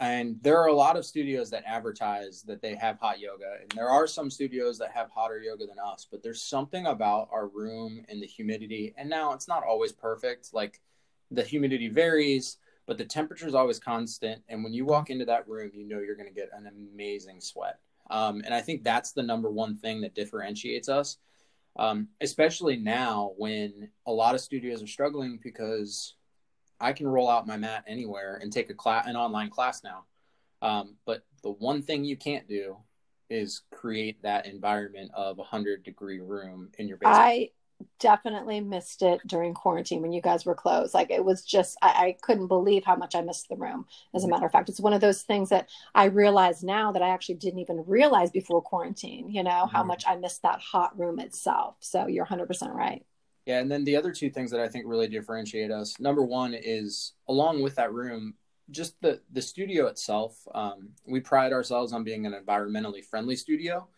And 0.00 0.38
there 0.42 0.58
are 0.58 0.68
a 0.68 0.74
lot 0.74 0.96
of 0.96 1.06
studios 1.06 1.50
that 1.50 1.62
advertise 1.66 2.42
that 2.42 2.60
they 2.60 2.74
have 2.74 2.98
hot 2.98 3.20
yoga. 3.20 3.58
And 3.60 3.70
there 3.72 3.88
are 3.88 4.06
some 4.06 4.30
studios 4.30 4.78
that 4.78 4.90
have 4.92 5.10
hotter 5.10 5.38
yoga 5.38 5.66
than 5.66 5.78
us, 5.78 6.06
but 6.10 6.22
there's 6.22 6.42
something 6.42 6.86
about 6.86 7.28
our 7.30 7.46
room 7.46 8.04
and 8.08 8.20
the 8.20 8.26
humidity. 8.26 8.92
And 8.96 9.08
now 9.08 9.32
it's 9.32 9.46
not 9.46 9.62
always 9.62 9.92
perfect. 9.92 10.52
Like 10.52 10.80
the 11.30 11.42
humidity 11.42 11.88
varies, 11.88 12.56
but 12.86 12.98
the 12.98 13.04
temperature 13.04 13.46
is 13.46 13.54
always 13.54 13.78
constant. 13.78 14.42
And 14.48 14.64
when 14.64 14.72
you 14.72 14.84
walk 14.84 15.10
into 15.10 15.26
that 15.26 15.48
room, 15.48 15.70
you 15.74 15.86
know 15.86 16.00
you're 16.00 16.16
going 16.16 16.28
to 16.28 16.34
get 16.34 16.50
an 16.52 16.66
amazing 16.66 17.40
sweat. 17.40 17.78
Um, 18.10 18.42
and 18.44 18.52
I 18.52 18.60
think 18.60 18.82
that's 18.82 19.12
the 19.12 19.22
number 19.22 19.50
one 19.50 19.76
thing 19.76 20.00
that 20.00 20.14
differentiates 20.14 20.88
us 20.88 21.18
um, 21.76 22.08
especially 22.20 22.76
now 22.76 23.32
when 23.36 23.90
a 24.06 24.12
lot 24.12 24.34
of 24.34 24.40
studios 24.40 24.82
are 24.82 24.86
struggling 24.86 25.38
because 25.42 26.14
I 26.80 26.92
can 26.92 27.06
roll 27.06 27.28
out 27.28 27.46
my 27.46 27.56
mat 27.56 27.84
anywhere 27.86 28.38
and 28.42 28.52
take 28.52 28.70
a 28.70 28.74
class, 28.74 29.06
an 29.06 29.16
online 29.16 29.50
class 29.50 29.82
now. 29.82 30.04
Um, 30.62 30.96
but 31.04 31.24
the 31.42 31.50
one 31.50 31.82
thing 31.82 32.04
you 32.04 32.16
can't 32.16 32.48
do 32.48 32.76
is 33.30 33.62
create 33.70 34.22
that 34.22 34.46
environment 34.46 35.10
of 35.14 35.38
a 35.38 35.42
hundred 35.42 35.82
degree 35.82 36.20
room 36.20 36.70
in 36.78 36.88
your 36.88 36.96
basement. 36.96 37.18
I 37.18 37.50
definitely 37.98 38.60
missed 38.60 39.02
it 39.02 39.20
during 39.26 39.54
quarantine 39.54 40.02
when 40.02 40.12
you 40.12 40.20
guys 40.20 40.44
were 40.44 40.54
closed. 40.54 40.94
Like 40.94 41.10
it 41.10 41.24
was 41.24 41.44
just, 41.44 41.76
I, 41.82 41.88
I, 41.88 42.16
couldn't 42.20 42.48
believe 42.48 42.84
how 42.84 42.96
much 42.96 43.14
I 43.14 43.20
missed 43.20 43.48
the 43.48 43.56
room. 43.56 43.86
As 44.14 44.24
a 44.24 44.28
matter 44.28 44.46
of 44.46 44.52
fact, 44.52 44.68
it's 44.68 44.80
one 44.80 44.92
of 44.92 45.00
those 45.00 45.22
things 45.22 45.48
that 45.50 45.68
I 45.94 46.06
realize 46.06 46.62
now 46.62 46.92
that 46.92 47.02
I 47.02 47.10
actually 47.10 47.36
didn't 47.36 47.60
even 47.60 47.84
realize 47.86 48.30
before 48.30 48.62
quarantine, 48.62 49.30
you 49.30 49.42
know, 49.42 49.50
mm-hmm. 49.50 49.76
how 49.76 49.84
much 49.84 50.04
I 50.06 50.16
missed 50.16 50.42
that 50.42 50.60
hot 50.60 50.98
room 50.98 51.18
itself. 51.18 51.76
So 51.80 52.06
you're 52.06 52.26
100% 52.26 52.74
right. 52.74 53.04
Yeah. 53.46 53.60
And 53.60 53.70
then 53.70 53.84
the 53.84 53.96
other 53.96 54.12
two 54.12 54.30
things 54.30 54.50
that 54.50 54.60
I 54.60 54.68
think 54.68 54.86
really 54.86 55.08
differentiate 55.08 55.70
us 55.70 55.98
number 56.00 56.22
one 56.22 56.54
is 56.54 57.12
along 57.28 57.62
with 57.62 57.74
that 57.76 57.92
room, 57.92 58.34
just 58.70 59.00
the, 59.02 59.20
the 59.32 59.42
studio 59.42 59.86
itself. 59.86 60.36
Um, 60.54 60.90
we 61.06 61.20
pride 61.20 61.52
ourselves 61.52 61.92
on 61.92 62.04
being 62.04 62.26
an 62.26 62.32
environmentally 62.34 63.04
friendly 63.04 63.36
studio. 63.36 63.88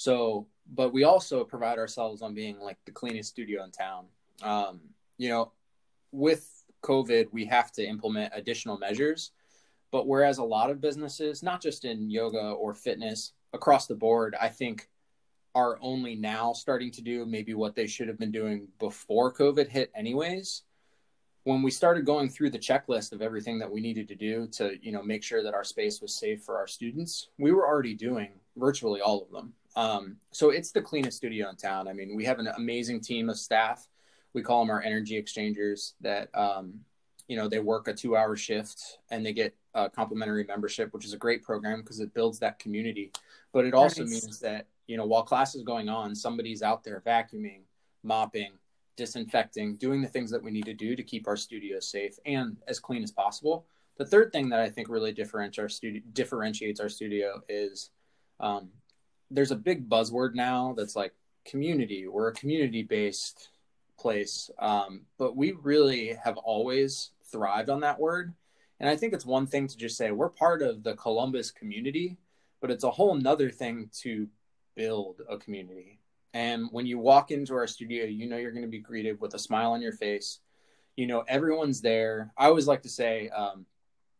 So 0.00 0.46
but 0.72 0.94
we 0.94 1.04
also 1.04 1.44
provide 1.44 1.76
ourselves 1.76 2.22
on 2.22 2.32
being 2.32 2.58
like 2.58 2.78
the 2.86 2.90
cleanest 2.90 3.28
studio 3.28 3.64
in 3.64 3.70
town. 3.70 4.06
Um, 4.40 4.80
you 5.18 5.28
know, 5.28 5.52
with 6.10 6.48
COVID, 6.82 7.26
we 7.32 7.44
have 7.44 7.70
to 7.72 7.84
implement 7.84 8.32
additional 8.34 8.78
measures. 8.78 9.32
But 9.90 10.06
whereas 10.06 10.38
a 10.38 10.44
lot 10.44 10.70
of 10.70 10.80
businesses, 10.80 11.42
not 11.42 11.60
just 11.60 11.84
in 11.84 12.08
yoga 12.08 12.40
or 12.40 12.72
fitness, 12.72 13.32
across 13.52 13.86
the 13.86 13.94
board, 13.94 14.34
I 14.40 14.48
think 14.48 14.88
are 15.54 15.76
only 15.82 16.14
now 16.14 16.54
starting 16.54 16.92
to 16.92 17.02
do 17.02 17.26
maybe 17.26 17.52
what 17.52 17.74
they 17.74 17.86
should 17.86 18.08
have 18.08 18.18
been 18.18 18.32
doing 18.32 18.68
before 18.78 19.34
COVID 19.34 19.68
hit, 19.68 19.90
anyways. 19.94 20.62
When 21.42 21.60
we 21.62 21.70
started 21.70 22.06
going 22.06 22.30
through 22.30 22.50
the 22.50 22.58
checklist 22.58 23.12
of 23.12 23.20
everything 23.20 23.58
that 23.58 23.70
we 23.70 23.82
needed 23.82 24.08
to 24.08 24.14
do 24.14 24.46
to, 24.52 24.78
you 24.80 24.92
know, 24.92 25.02
make 25.02 25.22
sure 25.22 25.42
that 25.42 25.52
our 25.52 25.64
space 25.64 26.00
was 26.00 26.14
safe 26.14 26.42
for 26.42 26.56
our 26.56 26.68
students, 26.68 27.28
we 27.38 27.52
were 27.52 27.66
already 27.66 27.94
doing 27.94 28.30
virtually 28.56 29.02
all 29.02 29.20
of 29.20 29.30
them. 29.30 29.52
Um, 29.76 30.16
so 30.32 30.50
it's 30.50 30.72
the 30.72 30.82
cleanest 30.82 31.16
studio 31.16 31.48
in 31.48 31.56
town. 31.56 31.88
I 31.88 31.92
mean, 31.92 32.16
we 32.16 32.24
have 32.24 32.38
an 32.38 32.48
amazing 32.48 33.00
team 33.00 33.28
of 33.28 33.38
staff. 33.38 33.86
We 34.32 34.42
call 34.42 34.60
them 34.60 34.70
our 34.70 34.82
energy 34.82 35.16
exchangers 35.16 35.94
that, 36.00 36.28
um, 36.34 36.80
you 37.28 37.36
know, 37.36 37.48
they 37.48 37.60
work 37.60 37.88
a 37.88 37.94
two 37.94 38.16
hour 38.16 38.36
shift 38.36 38.98
and 39.10 39.24
they 39.24 39.32
get 39.32 39.54
a 39.74 39.88
complimentary 39.88 40.44
membership, 40.44 40.92
which 40.92 41.04
is 41.04 41.12
a 41.12 41.16
great 41.18 41.42
program 41.42 41.80
because 41.80 42.00
it 42.00 42.12
builds 42.14 42.38
that 42.40 42.58
community. 42.58 43.12
But 43.52 43.64
it 43.64 43.74
also 43.74 44.02
nice. 44.02 44.10
means 44.10 44.40
that, 44.40 44.66
you 44.86 44.96
know, 44.96 45.06
while 45.06 45.22
class 45.22 45.54
is 45.54 45.62
going 45.62 45.88
on, 45.88 46.14
somebody's 46.14 46.62
out 46.62 46.82
there 46.82 47.02
vacuuming, 47.06 47.62
mopping, 48.02 48.52
disinfecting, 48.96 49.76
doing 49.76 50.02
the 50.02 50.08
things 50.08 50.30
that 50.30 50.42
we 50.42 50.50
need 50.50 50.64
to 50.64 50.74
do 50.74 50.96
to 50.96 51.02
keep 51.02 51.28
our 51.28 51.36
studio 51.36 51.78
safe 51.80 52.18
and 52.26 52.56
as 52.66 52.80
clean 52.80 53.02
as 53.02 53.12
possible. 53.12 53.66
The 53.96 54.06
third 54.06 54.32
thing 54.32 54.48
that 54.48 54.60
I 54.60 54.68
think 54.68 54.88
really 54.88 55.12
differentiates 55.12 55.58
our 55.58 55.68
studio 55.68 56.02
differentiates 56.12 56.80
our 56.80 56.88
studio 56.88 57.42
is 57.48 57.90
um, 58.40 58.70
there's 59.30 59.50
a 59.50 59.56
big 59.56 59.88
buzzword 59.88 60.34
now 60.34 60.74
that's 60.76 60.96
like 60.96 61.14
community. 61.44 62.06
We're 62.06 62.28
a 62.28 62.34
community 62.34 62.82
based 62.82 63.50
place, 63.98 64.50
um, 64.58 65.02
but 65.18 65.36
we 65.36 65.52
really 65.52 66.16
have 66.24 66.36
always 66.38 67.10
thrived 67.30 67.70
on 67.70 67.80
that 67.80 68.00
word. 68.00 68.34
And 68.80 68.88
I 68.88 68.96
think 68.96 69.12
it's 69.12 69.26
one 69.26 69.46
thing 69.46 69.68
to 69.68 69.76
just 69.76 69.96
say 69.96 70.10
we're 70.10 70.30
part 70.30 70.62
of 70.62 70.82
the 70.82 70.94
Columbus 70.94 71.50
community, 71.50 72.16
but 72.60 72.70
it's 72.70 72.84
a 72.84 72.90
whole 72.90 73.14
nother 73.14 73.50
thing 73.50 73.90
to 74.00 74.26
build 74.74 75.20
a 75.28 75.36
community. 75.36 76.00
And 76.32 76.68
when 76.70 76.86
you 76.86 76.98
walk 76.98 77.30
into 77.30 77.54
our 77.54 77.66
studio, 77.66 78.04
you 78.04 78.26
know 78.26 78.36
you're 78.36 78.52
going 78.52 78.64
to 78.64 78.68
be 78.68 78.78
greeted 78.78 79.20
with 79.20 79.34
a 79.34 79.38
smile 79.38 79.72
on 79.72 79.82
your 79.82 79.92
face. 79.92 80.38
You 80.96 81.06
know, 81.06 81.24
everyone's 81.28 81.80
there. 81.80 82.32
I 82.38 82.46
always 82.46 82.66
like 82.66 82.82
to 82.82 82.88
say, 82.88 83.28
um, 83.30 83.66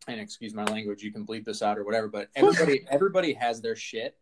and 0.09 0.21
excuse 0.21 0.55
my 0.55 0.65
language, 0.65 1.03
you 1.03 1.13
can 1.13 1.27
bleep 1.27 1.45
this 1.45 1.63
out 1.63 1.79
or 1.79 1.85
whatever, 1.85 2.09
but 2.09 2.29
everybody, 2.35 2.85
everybody 2.91 3.33
has 3.35 3.61
their 3.61 3.77
shit. 3.77 4.17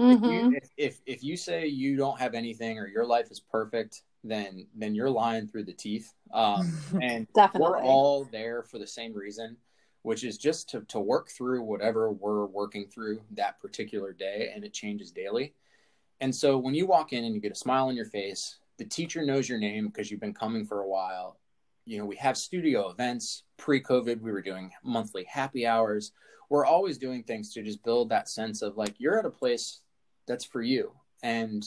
Mm-hmm. 0.00 0.24
If, 0.24 0.30
you, 0.30 0.40
mm-hmm. 0.40 0.54
if, 0.54 0.70
if, 0.76 1.00
if 1.06 1.22
you 1.22 1.36
say 1.36 1.66
you 1.66 1.96
don't 1.96 2.18
have 2.18 2.34
anything 2.34 2.78
or 2.78 2.88
your 2.88 3.04
life 3.04 3.30
is 3.30 3.40
perfect, 3.40 4.02
then 4.24 4.66
then 4.74 4.94
you're 4.94 5.10
lying 5.10 5.46
through 5.46 5.64
the 5.64 5.72
teeth. 5.72 6.12
Um, 6.32 6.72
and 7.02 7.26
Definitely. 7.34 7.70
we're 7.70 7.82
all 7.82 8.24
there 8.24 8.62
for 8.62 8.78
the 8.78 8.86
same 8.86 9.14
reason, 9.14 9.56
which 10.02 10.24
is 10.24 10.38
just 10.38 10.70
to 10.70 10.82
to 10.82 11.00
work 11.00 11.28
through 11.28 11.62
whatever 11.62 12.10
we're 12.10 12.46
working 12.46 12.86
through 12.86 13.20
that 13.32 13.60
particular 13.60 14.12
day, 14.12 14.50
and 14.54 14.64
it 14.64 14.72
changes 14.72 15.10
daily. 15.10 15.54
And 16.20 16.34
so 16.34 16.58
when 16.58 16.74
you 16.74 16.86
walk 16.86 17.12
in 17.12 17.24
and 17.24 17.34
you 17.34 17.40
get 17.40 17.52
a 17.52 17.56
smile 17.56 17.88
on 17.88 17.96
your 17.96 18.04
face, 18.04 18.58
the 18.78 18.84
teacher 18.84 19.24
knows 19.24 19.48
your 19.48 19.58
name 19.58 19.86
because 19.86 20.10
you've 20.10 20.20
been 20.20 20.34
coming 20.34 20.66
for 20.66 20.80
a 20.80 20.88
while. 20.88 21.38
You 21.86 21.98
know, 21.98 22.04
we 22.04 22.16
have 22.16 22.36
studio 22.36 22.90
events. 22.90 23.44
Pre 23.56 23.82
COVID, 23.82 24.20
we 24.20 24.32
were 24.32 24.42
doing 24.42 24.70
monthly 24.82 25.24
happy 25.24 25.66
hours. 25.66 26.12
We're 26.50 26.66
always 26.66 26.98
doing 26.98 27.22
things 27.22 27.52
to 27.54 27.62
just 27.62 27.82
build 27.84 28.08
that 28.08 28.28
sense 28.28 28.60
of 28.60 28.76
like, 28.76 28.94
you're 28.98 29.18
at 29.18 29.24
a 29.24 29.30
place 29.30 29.80
that's 30.30 30.44
for 30.44 30.62
you. 30.62 30.92
And, 31.22 31.64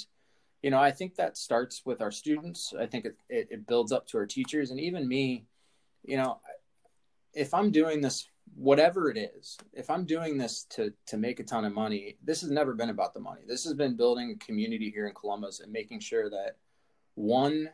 you 0.62 0.72
know, 0.72 0.80
I 0.80 0.92
think 0.92 1.16
that 1.16 1.38
starts 1.38 1.82
with 1.86 2.02
our 2.02 2.12
students. 2.12 2.74
I 2.80 2.86
think 2.86 3.06
it, 3.06 3.18
it, 3.30 3.48
it 3.52 3.68
builds 3.68 3.92
up 3.92 4.08
to 4.08 4.18
our 4.18 4.26
teachers 4.26 4.72
and 4.72 4.80
even 4.80 5.08
me. 5.08 5.46
You 6.04 6.18
know, 6.18 6.40
if 7.34 7.54
I'm 7.54 7.72
doing 7.72 8.02
this 8.02 8.28
whatever 8.56 9.10
it 9.10 9.18
is 9.18 9.58
if 9.72 9.90
i'm 9.90 10.06
doing 10.06 10.38
this 10.38 10.66
to 10.70 10.94
to 11.08 11.18
make 11.18 11.40
a 11.40 11.44
ton 11.44 11.66
of 11.66 11.74
money 11.74 12.18
this 12.24 12.42
has 12.42 12.52
never 12.52 12.74
been 12.74 12.90
about 12.90 13.14
the 13.14 13.20
money 13.20 13.42
this 13.48 13.64
has 13.64 13.74
been 13.74 13.96
building 13.96 14.32
a 14.32 14.46
community 14.46 14.92
here 14.92 15.08
in 15.08 15.14
columbus 15.14 15.62
and 15.62 15.72
making 15.72 16.00
sure 16.00 16.30
that 16.30 16.58
one 17.16 17.70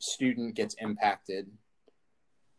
student 0.00 0.54
gets 0.54 0.74
impacted 0.74 1.46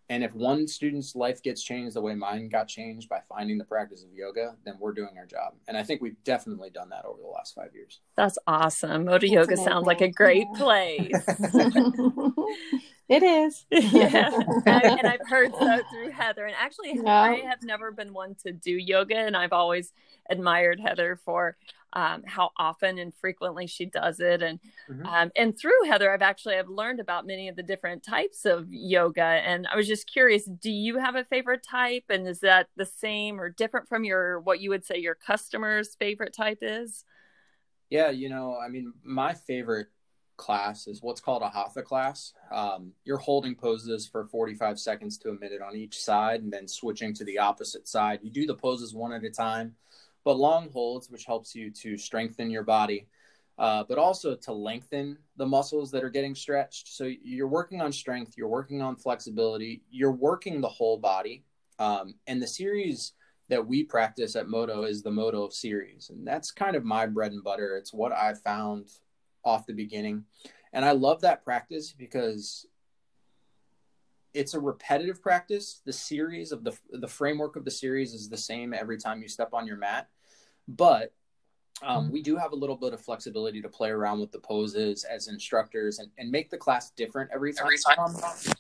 and 0.08 0.24
if 0.24 0.36
one 0.36 0.68
student's 0.68 1.16
life 1.16 1.42
gets 1.42 1.64
changed 1.64 1.96
the 1.96 2.02
way 2.02 2.14
mine 2.14 2.48
got 2.48 2.68
changed 2.68 3.10
by 3.10 3.22
finding 3.28 3.58
the 3.58 3.64
practice 3.64 4.04
of 4.04 4.14
yoga, 4.14 4.56
then 4.64 4.76
we're 4.80 4.94
doing 4.94 5.18
our 5.18 5.26
job. 5.26 5.54
And 5.68 5.76
I 5.76 5.84
think 5.84 6.00
we've 6.02 6.22
definitely 6.24 6.70
done 6.70 6.90
that 6.90 7.06
over 7.06 7.20
the 7.22 7.28
last 7.28 7.56
five 7.56 7.74
years. 7.74 8.02
That's 8.16 8.38
awesome. 8.46 9.06
Modo 9.06 9.26
Yoga 9.26 9.58
sounds 9.58 9.88
like 9.88 10.02
a 10.02 10.10
great 10.10 10.48
place. 10.56 11.12
it 13.10 13.24
is. 13.24 13.66
yeah. 13.72 14.30
And, 14.68 14.84
and, 14.84 15.08
I've 15.08 15.28
heard 15.28 15.54
so 15.58 15.80
through 15.92 16.12
Heather. 16.12 16.46
And 16.46 16.56
actually, 16.60 17.00
I 17.06 17.42
have 17.48 17.64
never 17.64 17.92
been 17.92 18.14
one 18.14 18.36
to 18.44 18.52
do 18.52 18.72
yoga. 18.72 19.16
And 19.16 19.36
I've 19.36 19.54
always 19.54 19.92
admired 20.30 20.80
Heather 20.80 21.16
for 21.16 21.56
um, 21.96 22.24
how 22.26 22.52
often 22.58 23.00
and 23.00 23.14
frequently 23.16 23.68
she 23.68 23.86
does 23.86 24.20
it. 24.20 24.44
And 24.44 24.60
mm-hmm. 24.90 25.06
um, 25.06 25.32
and 25.36 25.58
through 25.58 25.86
heather 25.88 26.12
i've 26.12 26.22
actually 26.22 26.56
i've 26.56 26.70
learned 26.70 27.00
about 27.00 27.26
many 27.26 27.48
of 27.48 27.56
the 27.56 27.64
different 27.64 28.04
types 28.04 28.46
of 28.46 28.68
yoga. 28.70 29.24
And 29.24 29.68
i 29.72 29.76
was 29.76 29.88
just 29.88 30.12
curious 30.12 30.46
do 30.46 30.72
you 30.72 30.98
have 30.98 31.16
a 31.16 31.24
favorite 31.24 31.64
type? 31.64 32.04
And 32.10 32.28
is 32.28 32.40
that 32.42 32.68
the 32.76 32.86
same 32.86 33.40
or 33.40 33.50
different 33.50 33.88
from 33.88 34.04
your 34.04 34.40
what 34.42 34.60
you 34.60 34.70
would 34.70 34.86
say 34.86 34.98
your 34.98 35.16
customers 35.16 35.96
favorite 35.98 36.34
type 36.34 36.60
is? 36.62 37.06
Yeah 37.90 38.10
you 38.10 38.30
know 38.30 38.58
i 38.64 38.68
mean 38.68 38.94
my 39.04 39.34
favorite 39.34 39.88
class 40.38 40.88
is 40.88 41.02
what's 41.02 41.22
called 41.22 41.42
a 41.42 41.50
hatha 41.50 41.82
class. 41.82 42.34
Um, 42.52 42.92
you're 43.06 43.18
holding 43.18 43.56
poses 43.56 44.06
for 44.06 44.26
45 44.26 44.80
seconds 44.80 45.18
to 45.20 45.30
a 45.30 45.34
minute 45.34 45.62
on 45.62 45.78
each 45.78 45.98
side 45.98 46.42
and 46.42 46.52
then 46.52 46.68
switching 46.68 47.14
to 47.14 47.24
the 47.24 47.38
opposite 47.38 47.88
side. 47.88 48.20
You 48.22 48.30
do 48.30 48.46
the 48.46 48.56
poses 48.56 48.94
one 48.94 49.14
at 49.14 49.24
a 49.24 49.30
time 49.30 49.76
but 50.26 50.38
long 50.38 50.70
holds, 50.72 51.10
which 51.10 51.24
helps 51.24 51.56
you 51.56 51.72
to 51.72 51.98
strengthen 51.98 52.50
your 52.50 52.64
body, 52.64 53.08
uh, 53.58 53.84
but 53.88 53.98
also 53.98 54.36
to 54.36 54.52
lengthen 54.52 55.18
the 55.38 55.46
muscles 55.46 55.92
that 55.92 56.04
are 56.04 56.10
getting 56.10 56.36
stretched. 56.36 56.90
So 56.90 57.10
you're 57.24 57.48
working 57.48 57.80
on 57.80 57.94
strength, 57.94 58.34
you're 58.36 58.50
working 58.50 58.82
on 58.82 58.98
flexibility, 58.98 59.84
you're 59.90 60.12
working 60.12 60.60
the 60.60 60.68
whole 60.68 60.98
body. 60.98 61.46
Um, 61.80 62.16
and 62.28 62.42
the 62.42 62.48
series 62.48 63.14
that 63.48 63.66
we 63.66 63.84
practice 63.84 64.36
at 64.36 64.50
Modo 64.50 64.84
is 64.84 65.04
the 65.04 65.12
Modo 65.12 65.50
series. 65.50 66.10
And 66.10 66.28
that's 66.28 66.52
kind 66.52 66.76
of 66.76 66.84
my 66.84 67.06
bread 67.06 67.32
and 67.32 67.44
butter. 67.44 67.78
It's 67.78 67.94
what 67.94 68.12
I 68.12 68.34
found 68.34 68.90
off 69.44 69.68
the 69.68 69.74
beginning. 69.74 70.26
And 70.74 70.84
I 70.84 70.92
love 70.92 71.22
that 71.22 71.46
practice 71.46 71.94
because 71.94 72.66
it's 74.34 74.54
a 74.54 74.60
repetitive 74.60 75.22
practice. 75.22 75.82
The 75.86 75.94
series 75.94 76.52
of 76.52 76.64
the 76.64 76.78
the 76.92 77.08
framework 77.08 77.56
of 77.56 77.64
the 77.64 77.72
series 77.72 78.14
is 78.14 78.28
the 78.28 78.38
same 78.38 78.74
every 78.74 78.98
time 78.98 79.22
you 79.22 79.30
step 79.30 79.54
on 79.54 79.66
your 79.66 79.78
mat, 79.78 80.10
but 80.68 81.14
um, 81.84 82.06
mm-hmm. 82.06 82.14
we 82.14 82.22
do 82.22 82.38
have 82.38 82.54
a 82.54 82.56
little 82.56 82.78
bit 82.78 82.94
of 82.94 83.02
flexibility 83.02 83.62
to 83.62 83.70
play 83.70 83.90
around 83.90 84.20
with 84.20 84.32
the 84.32 84.40
poses 84.40 85.04
as 85.04 85.28
instructors 85.28 86.00
and, 86.00 86.10
and 86.18 86.32
make 86.32 86.50
the 86.50 86.58
class 86.58 86.92
different 86.92 87.32
every 87.34 87.54
time. 87.54 87.66
Every 87.66 87.78
time. 87.78 88.56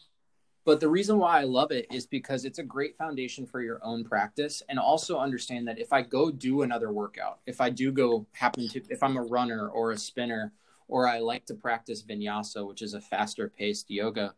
But 0.65 0.79
the 0.79 0.89
reason 0.89 1.19
why 1.19 1.39
I 1.39 1.43
love 1.43 1.71
it 1.71 1.85
is 1.91 2.07
because 2.07 2.43
it's 2.43 2.57
a 2.57 2.63
great 2.63 2.97
foundation 2.97 3.45
for 3.45 3.61
your 3.61 3.79
own 3.83 4.03
practice. 4.03 4.63
And 4.67 4.79
also 4.79 5.19
understand 5.19 5.67
that 5.67 5.79
if 5.79 5.93
I 5.93 6.01
go 6.01 6.31
do 6.31 6.63
another 6.63 6.91
workout, 6.91 7.39
if 7.45 7.61
I 7.61 7.69
do 7.69 7.91
go 7.91 8.25
happen 8.31 8.67
to, 8.69 8.81
if 8.89 9.03
I'm 9.03 9.15
a 9.15 9.21
runner 9.21 9.69
or 9.69 9.91
a 9.91 9.97
spinner, 9.97 10.53
or 10.87 11.07
I 11.07 11.19
like 11.19 11.45
to 11.47 11.55
practice 11.55 12.03
vinyasa, 12.03 12.65
which 12.67 12.81
is 12.81 12.93
a 12.93 13.01
faster 13.01 13.47
paced 13.47 13.89
yoga, 13.89 14.33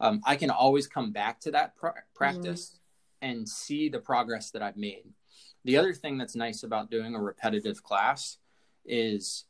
um, 0.00 0.20
I 0.24 0.36
can 0.36 0.50
always 0.50 0.86
come 0.86 1.12
back 1.12 1.40
to 1.40 1.50
that 1.52 1.76
pr- 1.76 1.88
practice 2.14 2.80
mm. 3.22 3.28
and 3.28 3.48
see 3.48 3.88
the 3.88 4.00
progress 4.00 4.50
that 4.50 4.62
I've 4.62 4.76
made. 4.76 5.04
The 5.64 5.76
other 5.76 5.92
thing 5.92 6.18
that's 6.18 6.34
nice 6.34 6.62
about 6.62 6.90
doing 6.90 7.14
a 7.14 7.20
repetitive 7.20 7.82
class 7.82 8.38
is 8.84 9.44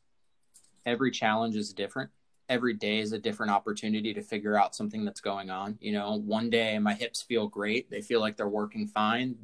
every 0.85 1.11
challenge 1.11 1.55
is 1.55 1.73
different. 1.73 2.11
Every 2.49 2.73
day 2.73 2.99
is 2.99 3.13
a 3.13 3.19
different 3.19 3.51
opportunity 3.51 4.13
to 4.13 4.21
figure 4.21 4.57
out 4.57 4.75
something 4.75 5.05
that's 5.05 5.21
going 5.21 5.49
on. 5.49 5.77
You 5.81 5.93
know, 5.93 6.15
one 6.17 6.49
day 6.49 6.77
my 6.77 6.93
hips 6.93 7.21
feel 7.21 7.47
great, 7.47 7.89
they 7.89 8.01
feel 8.01 8.19
like 8.19 8.37
they're 8.37 8.47
working 8.47 8.87
fine. 8.87 9.35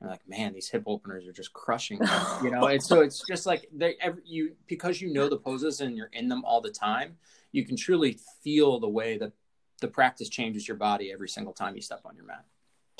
I'm 0.00 0.08
like, 0.08 0.28
man, 0.28 0.52
these 0.52 0.68
hip 0.68 0.84
openers 0.86 1.26
are 1.26 1.32
just 1.32 1.52
crushing. 1.52 2.00
You 2.42 2.50
know, 2.50 2.66
and 2.66 2.82
so 2.82 3.02
it's 3.02 3.22
just 3.28 3.46
like 3.46 3.68
they 3.72 3.94
every, 4.00 4.22
you 4.24 4.56
because 4.66 5.00
you 5.00 5.12
know 5.12 5.28
the 5.28 5.36
poses 5.36 5.80
and 5.80 5.96
you're 5.96 6.10
in 6.12 6.28
them 6.28 6.44
all 6.44 6.60
the 6.60 6.70
time. 6.70 7.16
You 7.52 7.64
can 7.64 7.76
truly 7.76 8.18
feel 8.42 8.80
the 8.80 8.88
way 8.88 9.18
that 9.18 9.32
the 9.80 9.88
practice 9.88 10.28
changes 10.28 10.66
your 10.66 10.76
body 10.76 11.12
every 11.12 11.28
single 11.28 11.52
time 11.52 11.76
you 11.76 11.82
step 11.82 12.00
on 12.04 12.16
your 12.16 12.24
mat. 12.24 12.44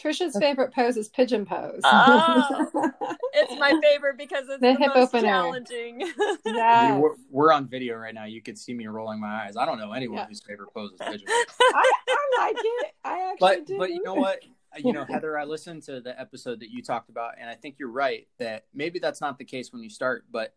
Trisha's 0.00 0.36
favorite 0.38 0.72
pose 0.74 0.96
is 0.96 1.08
pigeon 1.08 1.44
pose. 1.44 1.80
Oh, 1.84 2.90
it's 3.34 3.58
my 3.58 3.78
favorite 3.82 4.16
because 4.16 4.48
it's 4.48 4.60
the, 4.60 4.72
the 4.72 4.74
hip 4.74 4.92
opener. 4.94 5.22
challenging. 5.22 6.10
yeah, 6.44 6.98
we're, 6.98 7.14
we're, 7.30 7.52
on 7.52 7.68
video 7.68 7.96
right 7.96 8.14
now. 8.14 8.24
You 8.24 8.42
could 8.42 8.58
see 8.58 8.74
me 8.74 8.86
rolling 8.86 9.20
my 9.20 9.44
eyes. 9.44 9.56
I 9.56 9.66
don't 9.66 9.78
know 9.78 9.92
anyone 9.92 10.18
yeah. 10.18 10.26
whose 10.26 10.40
favorite 10.40 10.72
pose 10.74 10.92
is 10.92 10.98
pigeon 11.00 11.26
pose. 11.26 11.56
I, 11.60 11.92
I, 12.08 12.44
like 12.46 12.56
it. 12.58 12.94
I 13.04 13.30
actually 13.32 13.36
but, 13.40 13.66
do. 13.66 13.78
But 13.78 13.90
you 13.90 14.02
know 14.02 14.14
what? 14.14 14.40
You 14.78 14.92
know, 14.92 15.04
Heather, 15.08 15.38
I 15.38 15.44
listened 15.44 15.82
to 15.84 16.00
the 16.00 16.18
episode 16.18 16.60
that 16.60 16.70
you 16.70 16.82
talked 16.82 17.10
about, 17.10 17.34
and 17.38 17.48
I 17.48 17.54
think 17.54 17.76
you're 17.78 17.90
right 17.90 18.26
that 18.38 18.64
maybe 18.74 18.98
that's 18.98 19.20
not 19.20 19.38
the 19.38 19.44
case 19.44 19.72
when 19.72 19.82
you 19.82 19.90
start, 19.90 20.24
but 20.30 20.54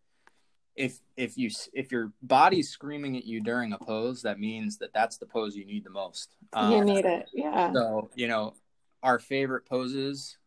if 0.74 1.00
if 1.16 1.38
you 1.38 1.50
if 1.72 1.90
your 1.90 2.12
body's 2.22 2.68
screaming 2.68 3.16
at 3.16 3.24
you 3.24 3.40
during 3.40 3.72
a 3.72 3.78
pose, 3.78 4.22
that 4.22 4.38
means 4.38 4.78
that 4.78 4.92
that's 4.92 5.16
the 5.16 5.26
pose 5.26 5.56
you 5.56 5.64
need 5.64 5.84
the 5.84 5.90
most. 5.90 6.34
Um, 6.52 6.72
you 6.72 6.84
need 6.84 7.04
it, 7.04 7.28
yeah. 7.32 7.72
So 7.72 8.10
you 8.14 8.28
know, 8.28 8.54
our 9.02 9.18
favorite 9.18 9.66
poses 9.66 10.38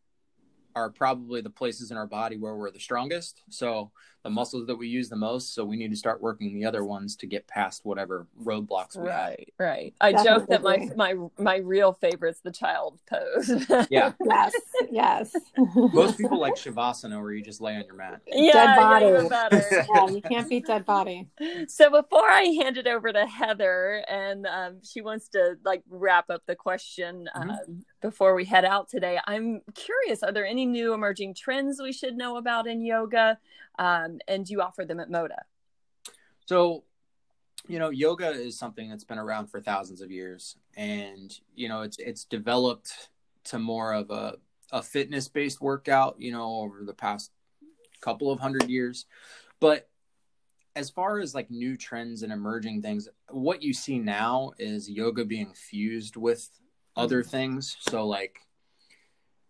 are 0.75 0.89
probably 0.89 1.41
the 1.41 1.49
places 1.49 1.91
in 1.91 1.97
our 1.97 2.07
body 2.07 2.37
where 2.37 2.55
we're 2.55 2.71
the 2.71 2.79
strongest. 2.79 3.41
So 3.49 3.91
the 4.23 4.29
muscles 4.29 4.67
that 4.67 4.75
we 4.75 4.87
use 4.87 5.09
the 5.09 5.15
most. 5.15 5.53
So 5.53 5.63
we 5.63 5.77
need 5.77 5.91
to 5.91 5.97
start 5.97 6.21
working 6.21 6.53
the 6.53 6.65
other 6.65 6.83
ones 6.83 7.15
to 7.17 7.25
get 7.25 7.47
past 7.47 7.85
whatever 7.85 8.27
roadblocks 8.43 8.97
we 8.97 9.07
right, 9.07 9.47
have. 9.57 9.67
Right. 9.67 9.93
I 10.01 10.11
Definitely. 10.11 10.39
joke 10.39 10.49
that 10.49 10.63
my 10.63 10.89
my 10.95 11.27
my 11.37 11.57
real 11.57 11.93
favorite's 11.93 12.41
the 12.41 12.51
child 12.51 12.99
pose. 13.09 13.65
yeah. 13.89 14.13
Yes. 14.29 14.53
Yes. 14.91 15.35
Most 15.75 16.17
people 16.17 16.39
like 16.39 16.53
shavasana 16.55 17.19
where 17.19 17.31
you 17.31 17.41
just 17.41 17.61
lay 17.61 17.75
on 17.75 17.83
your 17.85 17.95
mat. 17.95 18.21
Yeah, 18.27 18.53
dead 18.53 18.75
body. 18.77 19.05
Yeah, 19.05 19.85
yeah, 19.95 20.07
you 20.07 20.21
can't 20.21 20.47
beat 20.47 20.67
dead 20.67 20.85
body. 20.85 21.27
So 21.67 21.89
before 21.89 22.29
I 22.29 22.43
hand 22.61 22.77
it 22.77 22.85
over 22.85 23.11
to 23.11 23.25
Heather 23.25 24.03
and 24.07 24.45
um, 24.45 24.77
she 24.83 25.01
wants 25.01 25.29
to 25.29 25.55
like 25.63 25.83
wrap 25.89 26.29
up 26.29 26.43
the 26.45 26.55
question 26.55 27.27
mm-hmm. 27.35 27.49
um, 27.49 27.85
before 28.01 28.35
we 28.35 28.45
head 28.45 28.65
out 28.65 28.89
today, 28.89 29.19
I'm 29.25 29.61
curious: 29.73 30.23
Are 30.23 30.31
there 30.31 30.45
any 30.45 30.65
new 30.65 30.93
emerging 30.93 31.33
trends 31.33 31.81
we 31.81 31.91
should 31.91 32.15
know 32.15 32.37
about 32.37 32.67
in 32.67 32.83
yoga? 32.83 33.37
Um, 33.79 34.19
and 34.27 34.45
do 34.45 34.51
you 34.51 34.61
offer 34.61 34.85
them 34.85 34.99
at 34.99 35.09
Modo? 35.09 35.35
So, 36.45 36.83
you 37.67 37.79
know, 37.79 37.89
yoga 37.89 38.29
is 38.29 38.59
something 38.59 38.89
that's 38.89 39.05
been 39.05 39.17
around 39.17 39.47
for 39.47 39.61
thousands 39.61 40.01
of 40.01 40.11
years, 40.11 40.57
and 40.75 41.33
you 41.55 41.69
know, 41.69 41.81
it's 41.81 41.97
it's 41.97 42.25
developed 42.25 43.09
to 43.45 43.57
more 43.57 43.93
of 43.93 44.11
a 44.11 44.35
a 44.71 44.83
fitness 44.83 45.27
based 45.29 45.61
workout. 45.61 46.17
You 46.19 46.33
know, 46.33 46.57
over 46.57 46.83
the 46.85 46.93
past 46.93 47.31
couple 48.01 48.31
of 48.31 48.39
hundred 48.39 48.69
years, 48.69 49.05
but 49.59 49.89
as 50.75 50.89
far 50.89 51.19
as 51.19 51.33
like 51.33 51.49
new 51.49 51.75
trends 51.77 52.23
and 52.23 52.31
emerging 52.31 52.81
things, 52.81 53.07
what 53.29 53.63
you 53.63 53.73
see 53.73 53.97
now 53.97 54.51
is 54.57 54.89
yoga 54.89 55.25
being 55.25 55.53
fused 55.53 56.15
with 56.15 56.49
other 56.95 57.21
mm-hmm. 57.21 57.29
things. 57.29 57.77
So 57.81 58.07
like 58.07 58.39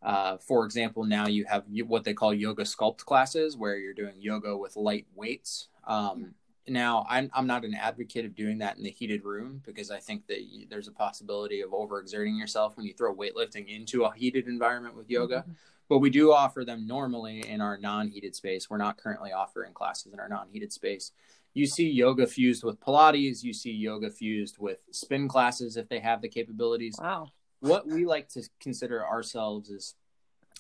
uh, 0.02 0.38
for 0.38 0.66
example, 0.66 1.04
now 1.04 1.28
you 1.28 1.46
have 1.46 1.66
what 1.88 2.04
they 2.04 2.14
call 2.14 2.34
yoga 2.34 2.64
sculpt 2.64 3.06
classes, 3.06 3.58
where 3.58 3.78
you're 3.78 3.94
doing 3.94 4.16
yoga 4.18 4.56
with 4.56 4.76
light 4.76 5.08
weights. 5.14 5.68
Um, 5.86 6.34
now, 6.68 7.06
I'm 7.10 7.30
I'm 7.34 7.48
not 7.48 7.66
an 7.66 7.74
advocate 7.74 8.26
of 8.26 8.36
doing 8.36 8.60
that 8.60 8.78
in 8.78 8.84
the 8.84 8.92
heated 8.92 9.26
room 9.26 9.62
because 9.66 9.92
I 9.92 10.00
think 10.00 10.28
that 10.28 10.40
there's 10.70 10.88
a 10.88 10.92
possibility 10.92 11.62
of 11.62 11.72
overexerting 11.72 12.38
yourself 12.38 12.78
when 12.78 12.86
you 12.86 12.94
throw 12.94 13.14
weightlifting 13.14 13.68
into 13.68 14.04
a 14.04 14.14
heated 14.14 14.48
environment 14.48 14.96
with 14.96 15.10
yoga. 15.10 15.40
Mm-hmm. 15.40 15.52
But 15.90 16.00
we 16.00 16.12
do 16.12 16.32
offer 16.32 16.64
them 16.64 16.86
normally 16.86 17.50
in 17.50 17.62
our 17.62 17.76
non-heated 17.76 18.36
space. 18.36 18.70
We're 18.70 18.78
not 18.78 18.98
currently 18.98 19.32
offering 19.32 19.74
classes 19.74 20.14
in 20.14 20.20
our 20.20 20.30
non-heated 20.30 20.72
space. 20.72 21.12
You 21.56 21.66
see 21.66 21.90
yoga 21.90 22.28
fused 22.28 22.64
with 22.64 22.80
Pilates. 22.80 23.44
You 23.44 23.54
see 23.54 23.72
yoga 23.72 24.12
fused 24.12 24.60
with 24.60 24.84
spin 24.92 25.28
classes 25.28 25.78
if 25.78 25.90
they 25.90 26.00
have 26.00 26.22
the 26.22 26.30
capabilities. 26.30 26.96
Wow 27.02 27.30
what 27.60 27.88
we 27.88 28.06
like 28.06 28.30
to 28.30 28.48
consider 28.60 29.06
ourselves 29.06 29.70
is 29.70 29.96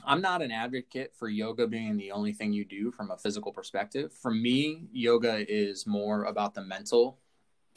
I'm 0.05 0.21
not 0.21 0.41
an 0.41 0.51
advocate 0.51 1.13
for 1.17 1.27
yoga 1.27 1.67
being 1.67 1.97
the 1.97 2.11
only 2.11 2.33
thing 2.33 2.53
you 2.53 2.65
do 2.65 2.91
from 2.91 3.11
a 3.11 3.17
physical 3.17 3.51
perspective. 3.51 4.13
For 4.13 4.31
me, 4.31 4.87
yoga 4.91 5.45
is 5.51 5.85
more 5.85 6.23
about 6.23 6.53
the 6.53 6.61
mental 6.61 7.19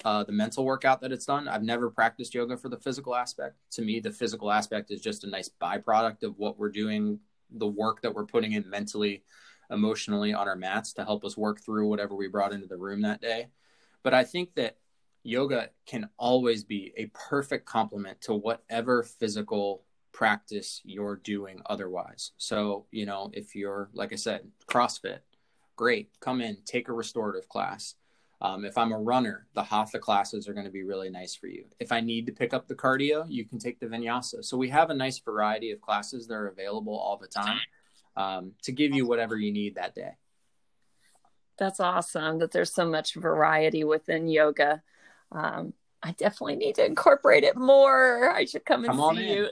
uh, 0.04 0.24
the 0.24 0.32
mental 0.32 0.64
workout 0.64 1.00
that 1.00 1.12
it's 1.12 1.26
done. 1.26 1.46
I've 1.46 1.62
never 1.62 1.90
practiced 1.90 2.34
yoga 2.34 2.56
for 2.56 2.68
the 2.68 2.78
physical 2.78 3.14
aspect. 3.14 3.56
To 3.72 3.82
me, 3.82 4.00
the 4.00 4.10
physical 4.10 4.50
aspect 4.50 4.90
is 4.90 5.00
just 5.00 5.22
a 5.22 5.30
nice 5.30 5.48
byproduct 5.60 6.22
of 6.24 6.38
what 6.38 6.58
we're 6.58 6.70
doing, 6.70 7.20
the 7.50 7.68
work 7.68 8.02
that 8.02 8.14
we're 8.14 8.26
putting 8.26 8.52
in 8.52 8.68
mentally, 8.68 9.22
emotionally 9.70 10.32
on 10.34 10.48
our 10.48 10.56
mats 10.56 10.92
to 10.94 11.04
help 11.04 11.24
us 11.24 11.36
work 11.36 11.60
through 11.60 11.88
whatever 11.88 12.14
we 12.16 12.26
brought 12.26 12.52
into 12.52 12.66
the 12.66 12.76
room 12.76 13.02
that 13.02 13.20
day. 13.20 13.48
But 14.02 14.14
I 14.14 14.24
think 14.24 14.54
that 14.56 14.78
yoga 15.22 15.70
can 15.86 16.08
always 16.16 16.64
be 16.64 16.92
a 16.96 17.06
perfect 17.06 17.66
complement 17.66 18.20
to 18.22 18.34
whatever 18.34 19.02
physical 19.02 19.84
practice 20.12 20.80
you're 20.84 21.16
doing 21.16 21.60
otherwise. 21.66 22.32
So, 22.36 22.86
you 22.90 23.06
know, 23.06 23.30
if 23.32 23.54
you're, 23.54 23.88
like 23.94 24.12
I 24.12 24.16
said, 24.16 24.48
CrossFit, 24.66 25.20
great, 25.76 26.10
come 26.20 26.40
in, 26.40 26.58
take 26.64 26.88
a 26.88 26.92
restorative 26.92 27.48
class. 27.48 27.94
Um, 28.40 28.64
if 28.64 28.76
I'm 28.76 28.92
a 28.92 28.98
runner, 28.98 29.46
the 29.54 29.62
hatha 29.62 30.00
classes 30.00 30.48
are 30.48 30.52
going 30.52 30.66
to 30.66 30.72
be 30.72 30.82
really 30.82 31.08
nice 31.08 31.34
for 31.34 31.46
you. 31.46 31.64
If 31.78 31.92
I 31.92 32.00
need 32.00 32.26
to 32.26 32.32
pick 32.32 32.52
up 32.52 32.66
the 32.66 32.74
cardio, 32.74 33.24
you 33.28 33.44
can 33.44 33.58
take 33.58 33.78
the 33.78 33.86
vinyasa. 33.86 34.44
So 34.44 34.56
we 34.56 34.68
have 34.70 34.90
a 34.90 34.94
nice 34.94 35.20
variety 35.20 35.70
of 35.70 35.80
classes 35.80 36.26
that 36.26 36.34
are 36.34 36.48
available 36.48 36.98
all 36.98 37.16
the 37.16 37.28
time 37.28 37.58
um, 38.16 38.52
to 38.62 38.72
give 38.72 38.92
you 38.92 39.06
whatever 39.06 39.36
you 39.36 39.52
need 39.52 39.76
that 39.76 39.94
day. 39.94 40.16
That's 41.56 41.78
awesome 41.78 42.38
that 42.38 42.50
there's 42.50 42.74
so 42.74 42.84
much 42.88 43.14
variety 43.14 43.84
within 43.84 44.26
yoga 44.26 44.82
um, 45.32 45.74
I 46.04 46.12
definitely 46.12 46.56
need 46.56 46.74
to 46.76 46.84
incorporate 46.84 47.44
it 47.44 47.56
more. 47.56 48.32
I 48.32 48.44
should 48.44 48.64
come 48.64 48.84
and 48.84 48.92
come 48.92 49.16
see 49.16 49.34
you. 49.34 49.48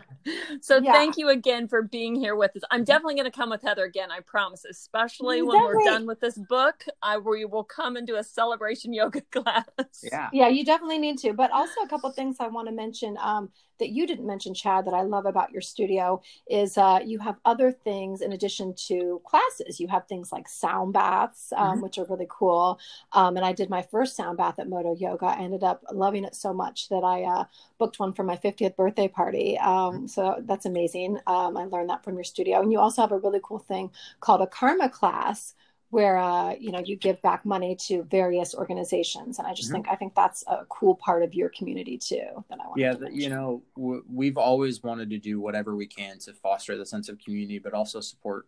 so 0.60 0.78
yeah. 0.78 0.92
thank 0.92 1.16
you 1.16 1.30
again 1.30 1.66
for 1.66 1.82
being 1.82 2.14
here 2.14 2.36
with 2.36 2.54
us. 2.56 2.62
I'm 2.70 2.84
definitely 2.84 3.14
going 3.14 3.30
to 3.30 3.36
come 3.36 3.48
with 3.48 3.62
Heather 3.62 3.84
again. 3.84 4.10
I 4.10 4.20
promise, 4.20 4.66
especially 4.68 5.40
when 5.40 5.62
we're 5.62 5.82
done 5.84 6.06
with 6.06 6.20
this 6.20 6.36
book. 6.36 6.84
I 7.02 7.16
we 7.16 7.46
will 7.46 7.64
come 7.64 7.96
and 7.96 8.06
do 8.06 8.16
a 8.16 8.24
celebration 8.24 8.92
yoga 8.92 9.20
class. 9.32 9.64
Yeah, 10.02 10.28
yeah, 10.32 10.48
you 10.48 10.64
definitely 10.64 10.98
need 10.98 11.18
to. 11.20 11.32
But 11.32 11.52
also 11.52 11.80
a 11.80 11.88
couple 11.88 12.10
things 12.10 12.36
I 12.38 12.48
want 12.48 12.68
to 12.68 12.74
mention. 12.74 13.16
Um, 13.18 13.48
that 13.78 13.90
you 13.90 14.06
didn't 14.06 14.26
mention, 14.26 14.54
Chad, 14.54 14.86
that 14.86 14.94
I 14.94 15.02
love 15.02 15.26
about 15.26 15.52
your 15.52 15.60
studio 15.60 16.20
is 16.48 16.78
uh, 16.78 17.00
you 17.04 17.18
have 17.18 17.36
other 17.44 17.72
things 17.72 18.20
in 18.20 18.32
addition 18.32 18.74
to 18.88 19.20
classes. 19.24 19.80
You 19.80 19.88
have 19.88 20.06
things 20.06 20.32
like 20.32 20.48
sound 20.48 20.92
baths, 20.92 21.52
um, 21.56 21.74
mm-hmm. 21.74 21.82
which 21.82 21.98
are 21.98 22.06
really 22.06 22.26
cool. 22.28 22.78
Um, 23.12 23.36
and 23.36 23.44
I 23.44 23.52
did 23.52 23.70
my 23.70 23.82
first 23.82 24.16
sound 24.16 24.38
bath 24.38 24.58
at 24.58 24.68
Modo 24.68 24.94
Yoga. 24.94 25.26
I 25.26 25.40
ended 25.40 25.64
up 25.64 25.82
loving 25.92 26.24
it 26.24 26.34
so 26.34 26.52
much 26.52 26.88
that 26.88 27.04
I 27.04 27.22
uh, 27.24 27.44
booked 27.78 27.98
one 27.98 28.12
for 28.12 28.24
my 28.24 28.36
50th 28.36 28.76
birthday 28.76 29.08
party. 29.08 29.58
Um, 29.58 29.68
mm-hmm. 29.68 30.06
so 30.06 30.42
that's 30.44 30.66
amazing. 30.66 31.18
Um, 31.26 31.56
I 31.56 31.64
learned 31.64 31.90
that 31.90 32.04
from 32.04 32.14
your 32.14 32.24
studio. 32.24 32.60
And 32.60 32.72
you 32.72 32.78
also 32.78 33.02
have 33.02 33.12
a 33.12 33.18
really 33.18 33.40
cool 33.42 33.58
thing 33.58 33.90
called 34.20 34.40
a 34.40 34.46
karma 34.46 34.88
class 34.88 35.54
where 35.90 36.18
uh, 36.18 36.54
you 36.58 36.70
know 36.70 36.80
you 36.80 36.96
give 36.96 37.20
back 37.22 37.44
money 37.44 37.74
to 37.74 38.02
various 38.04 38.54
organizations 38.54 39.38
and 39.38 39.46
i 39.46 39.54
just 39.54 39.68
mm-hmm. 39.68 39.76
think 39.76 39.88
i 39.88 39.94
think 39.94 40.14
that's 40.14 40.44
a 40.46 40.64
cool 40.68 40.94
part 40.94 41.22
of 41.22 41.34
your 41.34 41.48
community 41.50 41.96
too 41.96 42.44
that 42.48 42.58
i 42.62 42.66
want 42.66 42.78
yeah 42.78 42.94
you 43.10 43.28
know 43.28 43.62
w- 43.76 44.04
we've 44.12 44.36
always 44.36 44.82
wanted 44.82 45.10
to 45.10 45.18
do 45.18 45.40
whatever 45.40 45.74
we 45.74 45.86
can 45.86 46.18
to 46.18 46.32
foster 46.32 46.76
the 46.76 46.86
sense 46.86 47.08
of 47.08 47.18
community 47.18 47.58
but 47.58 47.72
also 47.72 48.00
support 48.00 48.46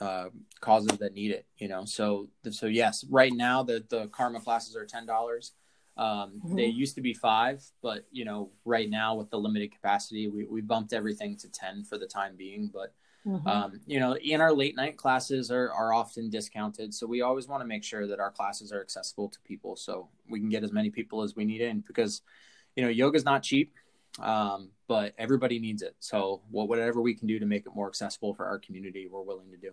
uh, 0.00 0.28
causes 0.60 0.98
that 0.98 1.14
need 1.14 1.30
it 1.30 1.46
you 1.58 1.68
know 1.68 1.84
so 1.84 2.28
so 2.50 2.66
yes 2.66 3.04
right 3.08 3.32
now 3.32 3.62
the 3.62 3.84
the 3.88 4.08
karma 4.08 4.40
classes 4.40 4.74
are 4.74 4.84
ten 4.84 5.06
dollars 5.06 5.52
um, 5.96 6.40
mm-hmm. 6.44 6.56
they 6.56 6.66
used 6.66 6.94
to 6.96 7.00
be 7.00 7.14
five 7.14 7.62
but 7.82 8.06
you 8.10 8.24
know 8.24 8.50
right 8.64 8.90
now 8.90 9.14
with 9.14 9.30
the 9.30 9.38
limited 9.38 9.70
capacity 9.70 10.26
we, 10.26 10.44
we 10.44 10.60
bumped 10.60 10.92
everything 10.92 11.36
to 11.36 11.48
10 11.48 11.84
for 11.84 11.98
the 11.98 12.06
time 12.06 12.34
being 12.36 12.70
but 12.72 12.94
Mm-hmm. 13.26 13.46
Um, 13.46 13.80
you 13.86 14.00
know, 14.00 14.16
in 14.16 14.40
our 14.40 14.52
late 14.52 14.74
night 14.74 14.96
classes 14.96 15.50
are, 15.50 15.72
are 15.72 15.92
often 15.92 16.28
discounted. 16.28 16.92
So 16.92 17.06
we 17.06 17.22
always 17.22 17.46
want 17.46 17.62
to 17.62 17.66
make 17.66 17.84
sure 17.84 18.06
that 18.08 18.18
our 18.18 18.30
classes 18.30 18.72
are 18.72 18.80
accessible 18.80 19.28
to 19.28 19.38
people 19.40 19.76
so 19.76 20.08
we 20.28 20.40
can 20.40 20.48
get 20.48 20.64
as 20.64 20.72
many 20.72 20.90
people 20.90 21.22
as 21.22 21.36
we 21.36 21.44
need 21.44 21.60
in 21.60 21.80
because, 21.86 22.22
you 22.74 22.82
know, 22.82 22.88
yoga 22.88 23.16
is 23.16 23.24
not 23.24 23.44
cheap, 23.44 23.74
um, 24.20 24.70
but 24.88 25.14
everybody 25.18 25.60
needs 25.60 25.82
it. 25.82 25.94
So 26.00 26.42
whatever 26.50 27.00
we 27.00 27.14
can 27.14 27.28
do 27.28 27.38
to 27.38 27.46
make 27.46 27.64
it 27.66 27.74
more 27.74 27.86
accessible 27.86 28.34
for 28.34 28.46
our 28.46 28.58
community, 28.58 29.06
we're 29.06 29.22
willing 29.22 29.50
to 29.52 29.56
do. 29.56 29.70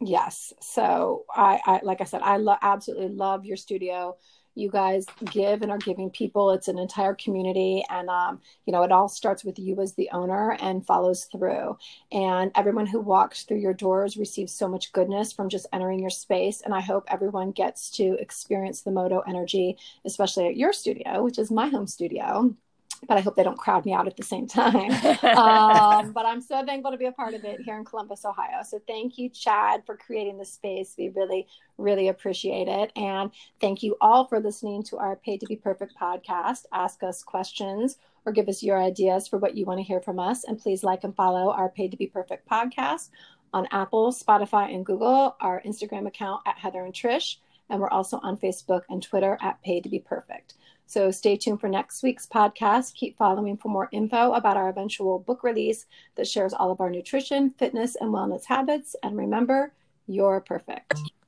Yes. 0.00 0.52
So 0.60 1.24
I, 1.34 1.60
I 1.64 1.80
like 1.82 2.00
I 2.00 2.04
said, 2.04 2.22
I 2.22 2.36
lo- 2.36 2.56
absolutely 2.60 3.08
love 3.08 3.44
your 3.44 3.56
studio 3.56 4.16
you 4.54 4.70
guys 4.70 5.06
give 5.30 5.62
and 5.62 5.70
are 5.70 5.78
giving 5.78 6.10
people. 6.10 6.50
It's 6.50 6.68
an 6.68 6.78
entire 6.78 7.14
community. 7.14 7.84
And, 7.88 8.08
um, 8.08 8.40
you 8.66 8.72
know, 8.72 8.82
it 8.82 8.92
all 8.92 9.08
starts 9.08 9.44
with 9.44 9.58
you 9.58 9.80
as 9.80 9.94
the 9.94 10.10
owner 10.12 10.56
and 10.60 10.86
follows 10.86 11.24
through. 11.24 11.78
And 12.10 12.50
everyone 12.54 12.86
who 12.86 13.00
walks 13.00 13.44
through 13.44 13.58
your 13.58 13.74
doors 13.74 14.16
receives 14.16 14.52
so 14.52 14.68
much 14.68 14.92
goodness 14.92 15.32
from 15.32 15.48
just 15.48 15.66
entering 15.72 16.00
your 16.00 16.10
space. 16.10 16.60
And 16.60 16.74
I 16.74 16.80
hope 16.80 17.04
everyone 17.08 17.52
gets 17.52 17.90
to 17.92 18.16
experience 18.20 18.82
the 18.82 18.90
Modo 18.90 19.20
energy, 19.20 19.76
especially 20.04 20.46
at 20.46 20.56
your 20.56 20.72
studio, 20.72 21.22
which 21.22 21.38
is 21.38 21.50
my 21.50 21.68
home 21.68 21.86
studio 21.86 22.54
but 23.08 23.16
I 23.16 23.20
hope 23.20 23.34
they 23.34 23.42
don't 23.42 23.58
crowd 23.58 23.84
me 23.84 23.92
out 23.92 24.06
at 24.06 24.16
the 24.16 24.22
same 24.22 24.46
time. 24.46 24.90
um, 25.36 26.12
but 26.12 26.24
I'm 26.24 26.40
so 26.40 26.64
thankful 26.64 26.92
to 26.92 26.96
be 26.96 27.06
a 27.06 27.12
part 27.12 27.34
of 27.34 27.44
it 27.44 27.60
here 27.60 27.76
in 27.76 27.84
Columbus, 27.84 28.24
Ohio. 28.24 28.62
So 28.64 28.80
thank 28.86 29.18
you, 29.18 29.28
Chad, 29.28 29.84
for 29.84 29.96
creating 29.96 30.38
the 30.38 30.44
space. 30.44 30.94
We 30.96 31.08
really, 31.08 31.46
really 31.78 32.08
appreciate 32.08 32.68
it. 32.68 32.92
And 32.96 33.30
thank 33.60 33.82
you 33.82 33.96
all 34.00 34.26
for 34.26 34.38
listening 34.40 34.82
to 34.84 34.98
our 34.98 35.16
Paid 35.16 35.40
to 35.40 35.46
Be 35.46 35.56
Perfect 35.56 35.94
podcast. 36.00 36.66
Ask 36.72 37.02
us 37.02 37.22
questions 37.22 37.98
or 38.24 38.32
give 38.32 38.48
us 38.48 38.62
your 38.62 38.80
ideas 38.80 39.26
for 39.26 39.38
what 39.38 39.56
you 39.56 39.64
want 39.64 39.78
to 39.78 39.84
hear 39.84 40.00
from 40.00 40.20
us. 40.20 40.44
And 40.44 40.58
please 40.58 40.84
like 40.84 41.02
and 41.02 41.14
follow 41.14 41.50
our 41.50 41.68
Paid 41.68 41.90
to 41.90 41.96
Be 41.96 42.06
Perfect 42.06 42.48
podcast 42.48 43.10
on 43.52 43.66
Apple, 43.72 44.12
Spotify, 44.12 44.72
and 44.72 44.86
Google, 44.86 45.36
our 45.40 45.60
Instagram 45.66 46.06
account 46.06 46.42
at 46.46 46.58
Heather 46.58 46.84
and 46.84 46.94
Trish. 46.94 47.36
And 47.68 47.80
we're 47.80 47.90
also 47.90 48.20
on 48.22 48.36
Facebook 48.36 48.82
and 48.88 49.02
Twitter 49.02 49.38
at 49.40 49.62
Paid 49.62 49.82
to 49.84 49.88
Be 49.88 49.98
Perfect. 49.98 50.54
So 50.86 51.10
stay 51.10 51.36
tuned 51.36 51.60
for 51.60 51.68
next 51.68 52.02
week's 52.02 52.26
podcast. 52.26 52.94
Keep 52.94 53.16
following 53.16 53.56
for 53.56 53.68
more 53.68 53.88
info 53.92 54.32
about 54.32 54.56
our 54.56 54.68
eventual 54.68 55.18
book 55.18 55.42
release 55.42 55.86
that 56.16 56.28
shares 56.28 56.52
all 56.52 56.70
of 56.70 56.80
our 56.80 56.90
nutrition, 56.90 57.50
fitness, 57.58 57.96
and 57.96 58.10
wellness 58.12 58.44
habits. 58.44 58.94
And 59.02 59.16
remember, 59.16 59.72
you're 60.06 60.40
perfect. 60.40 60.94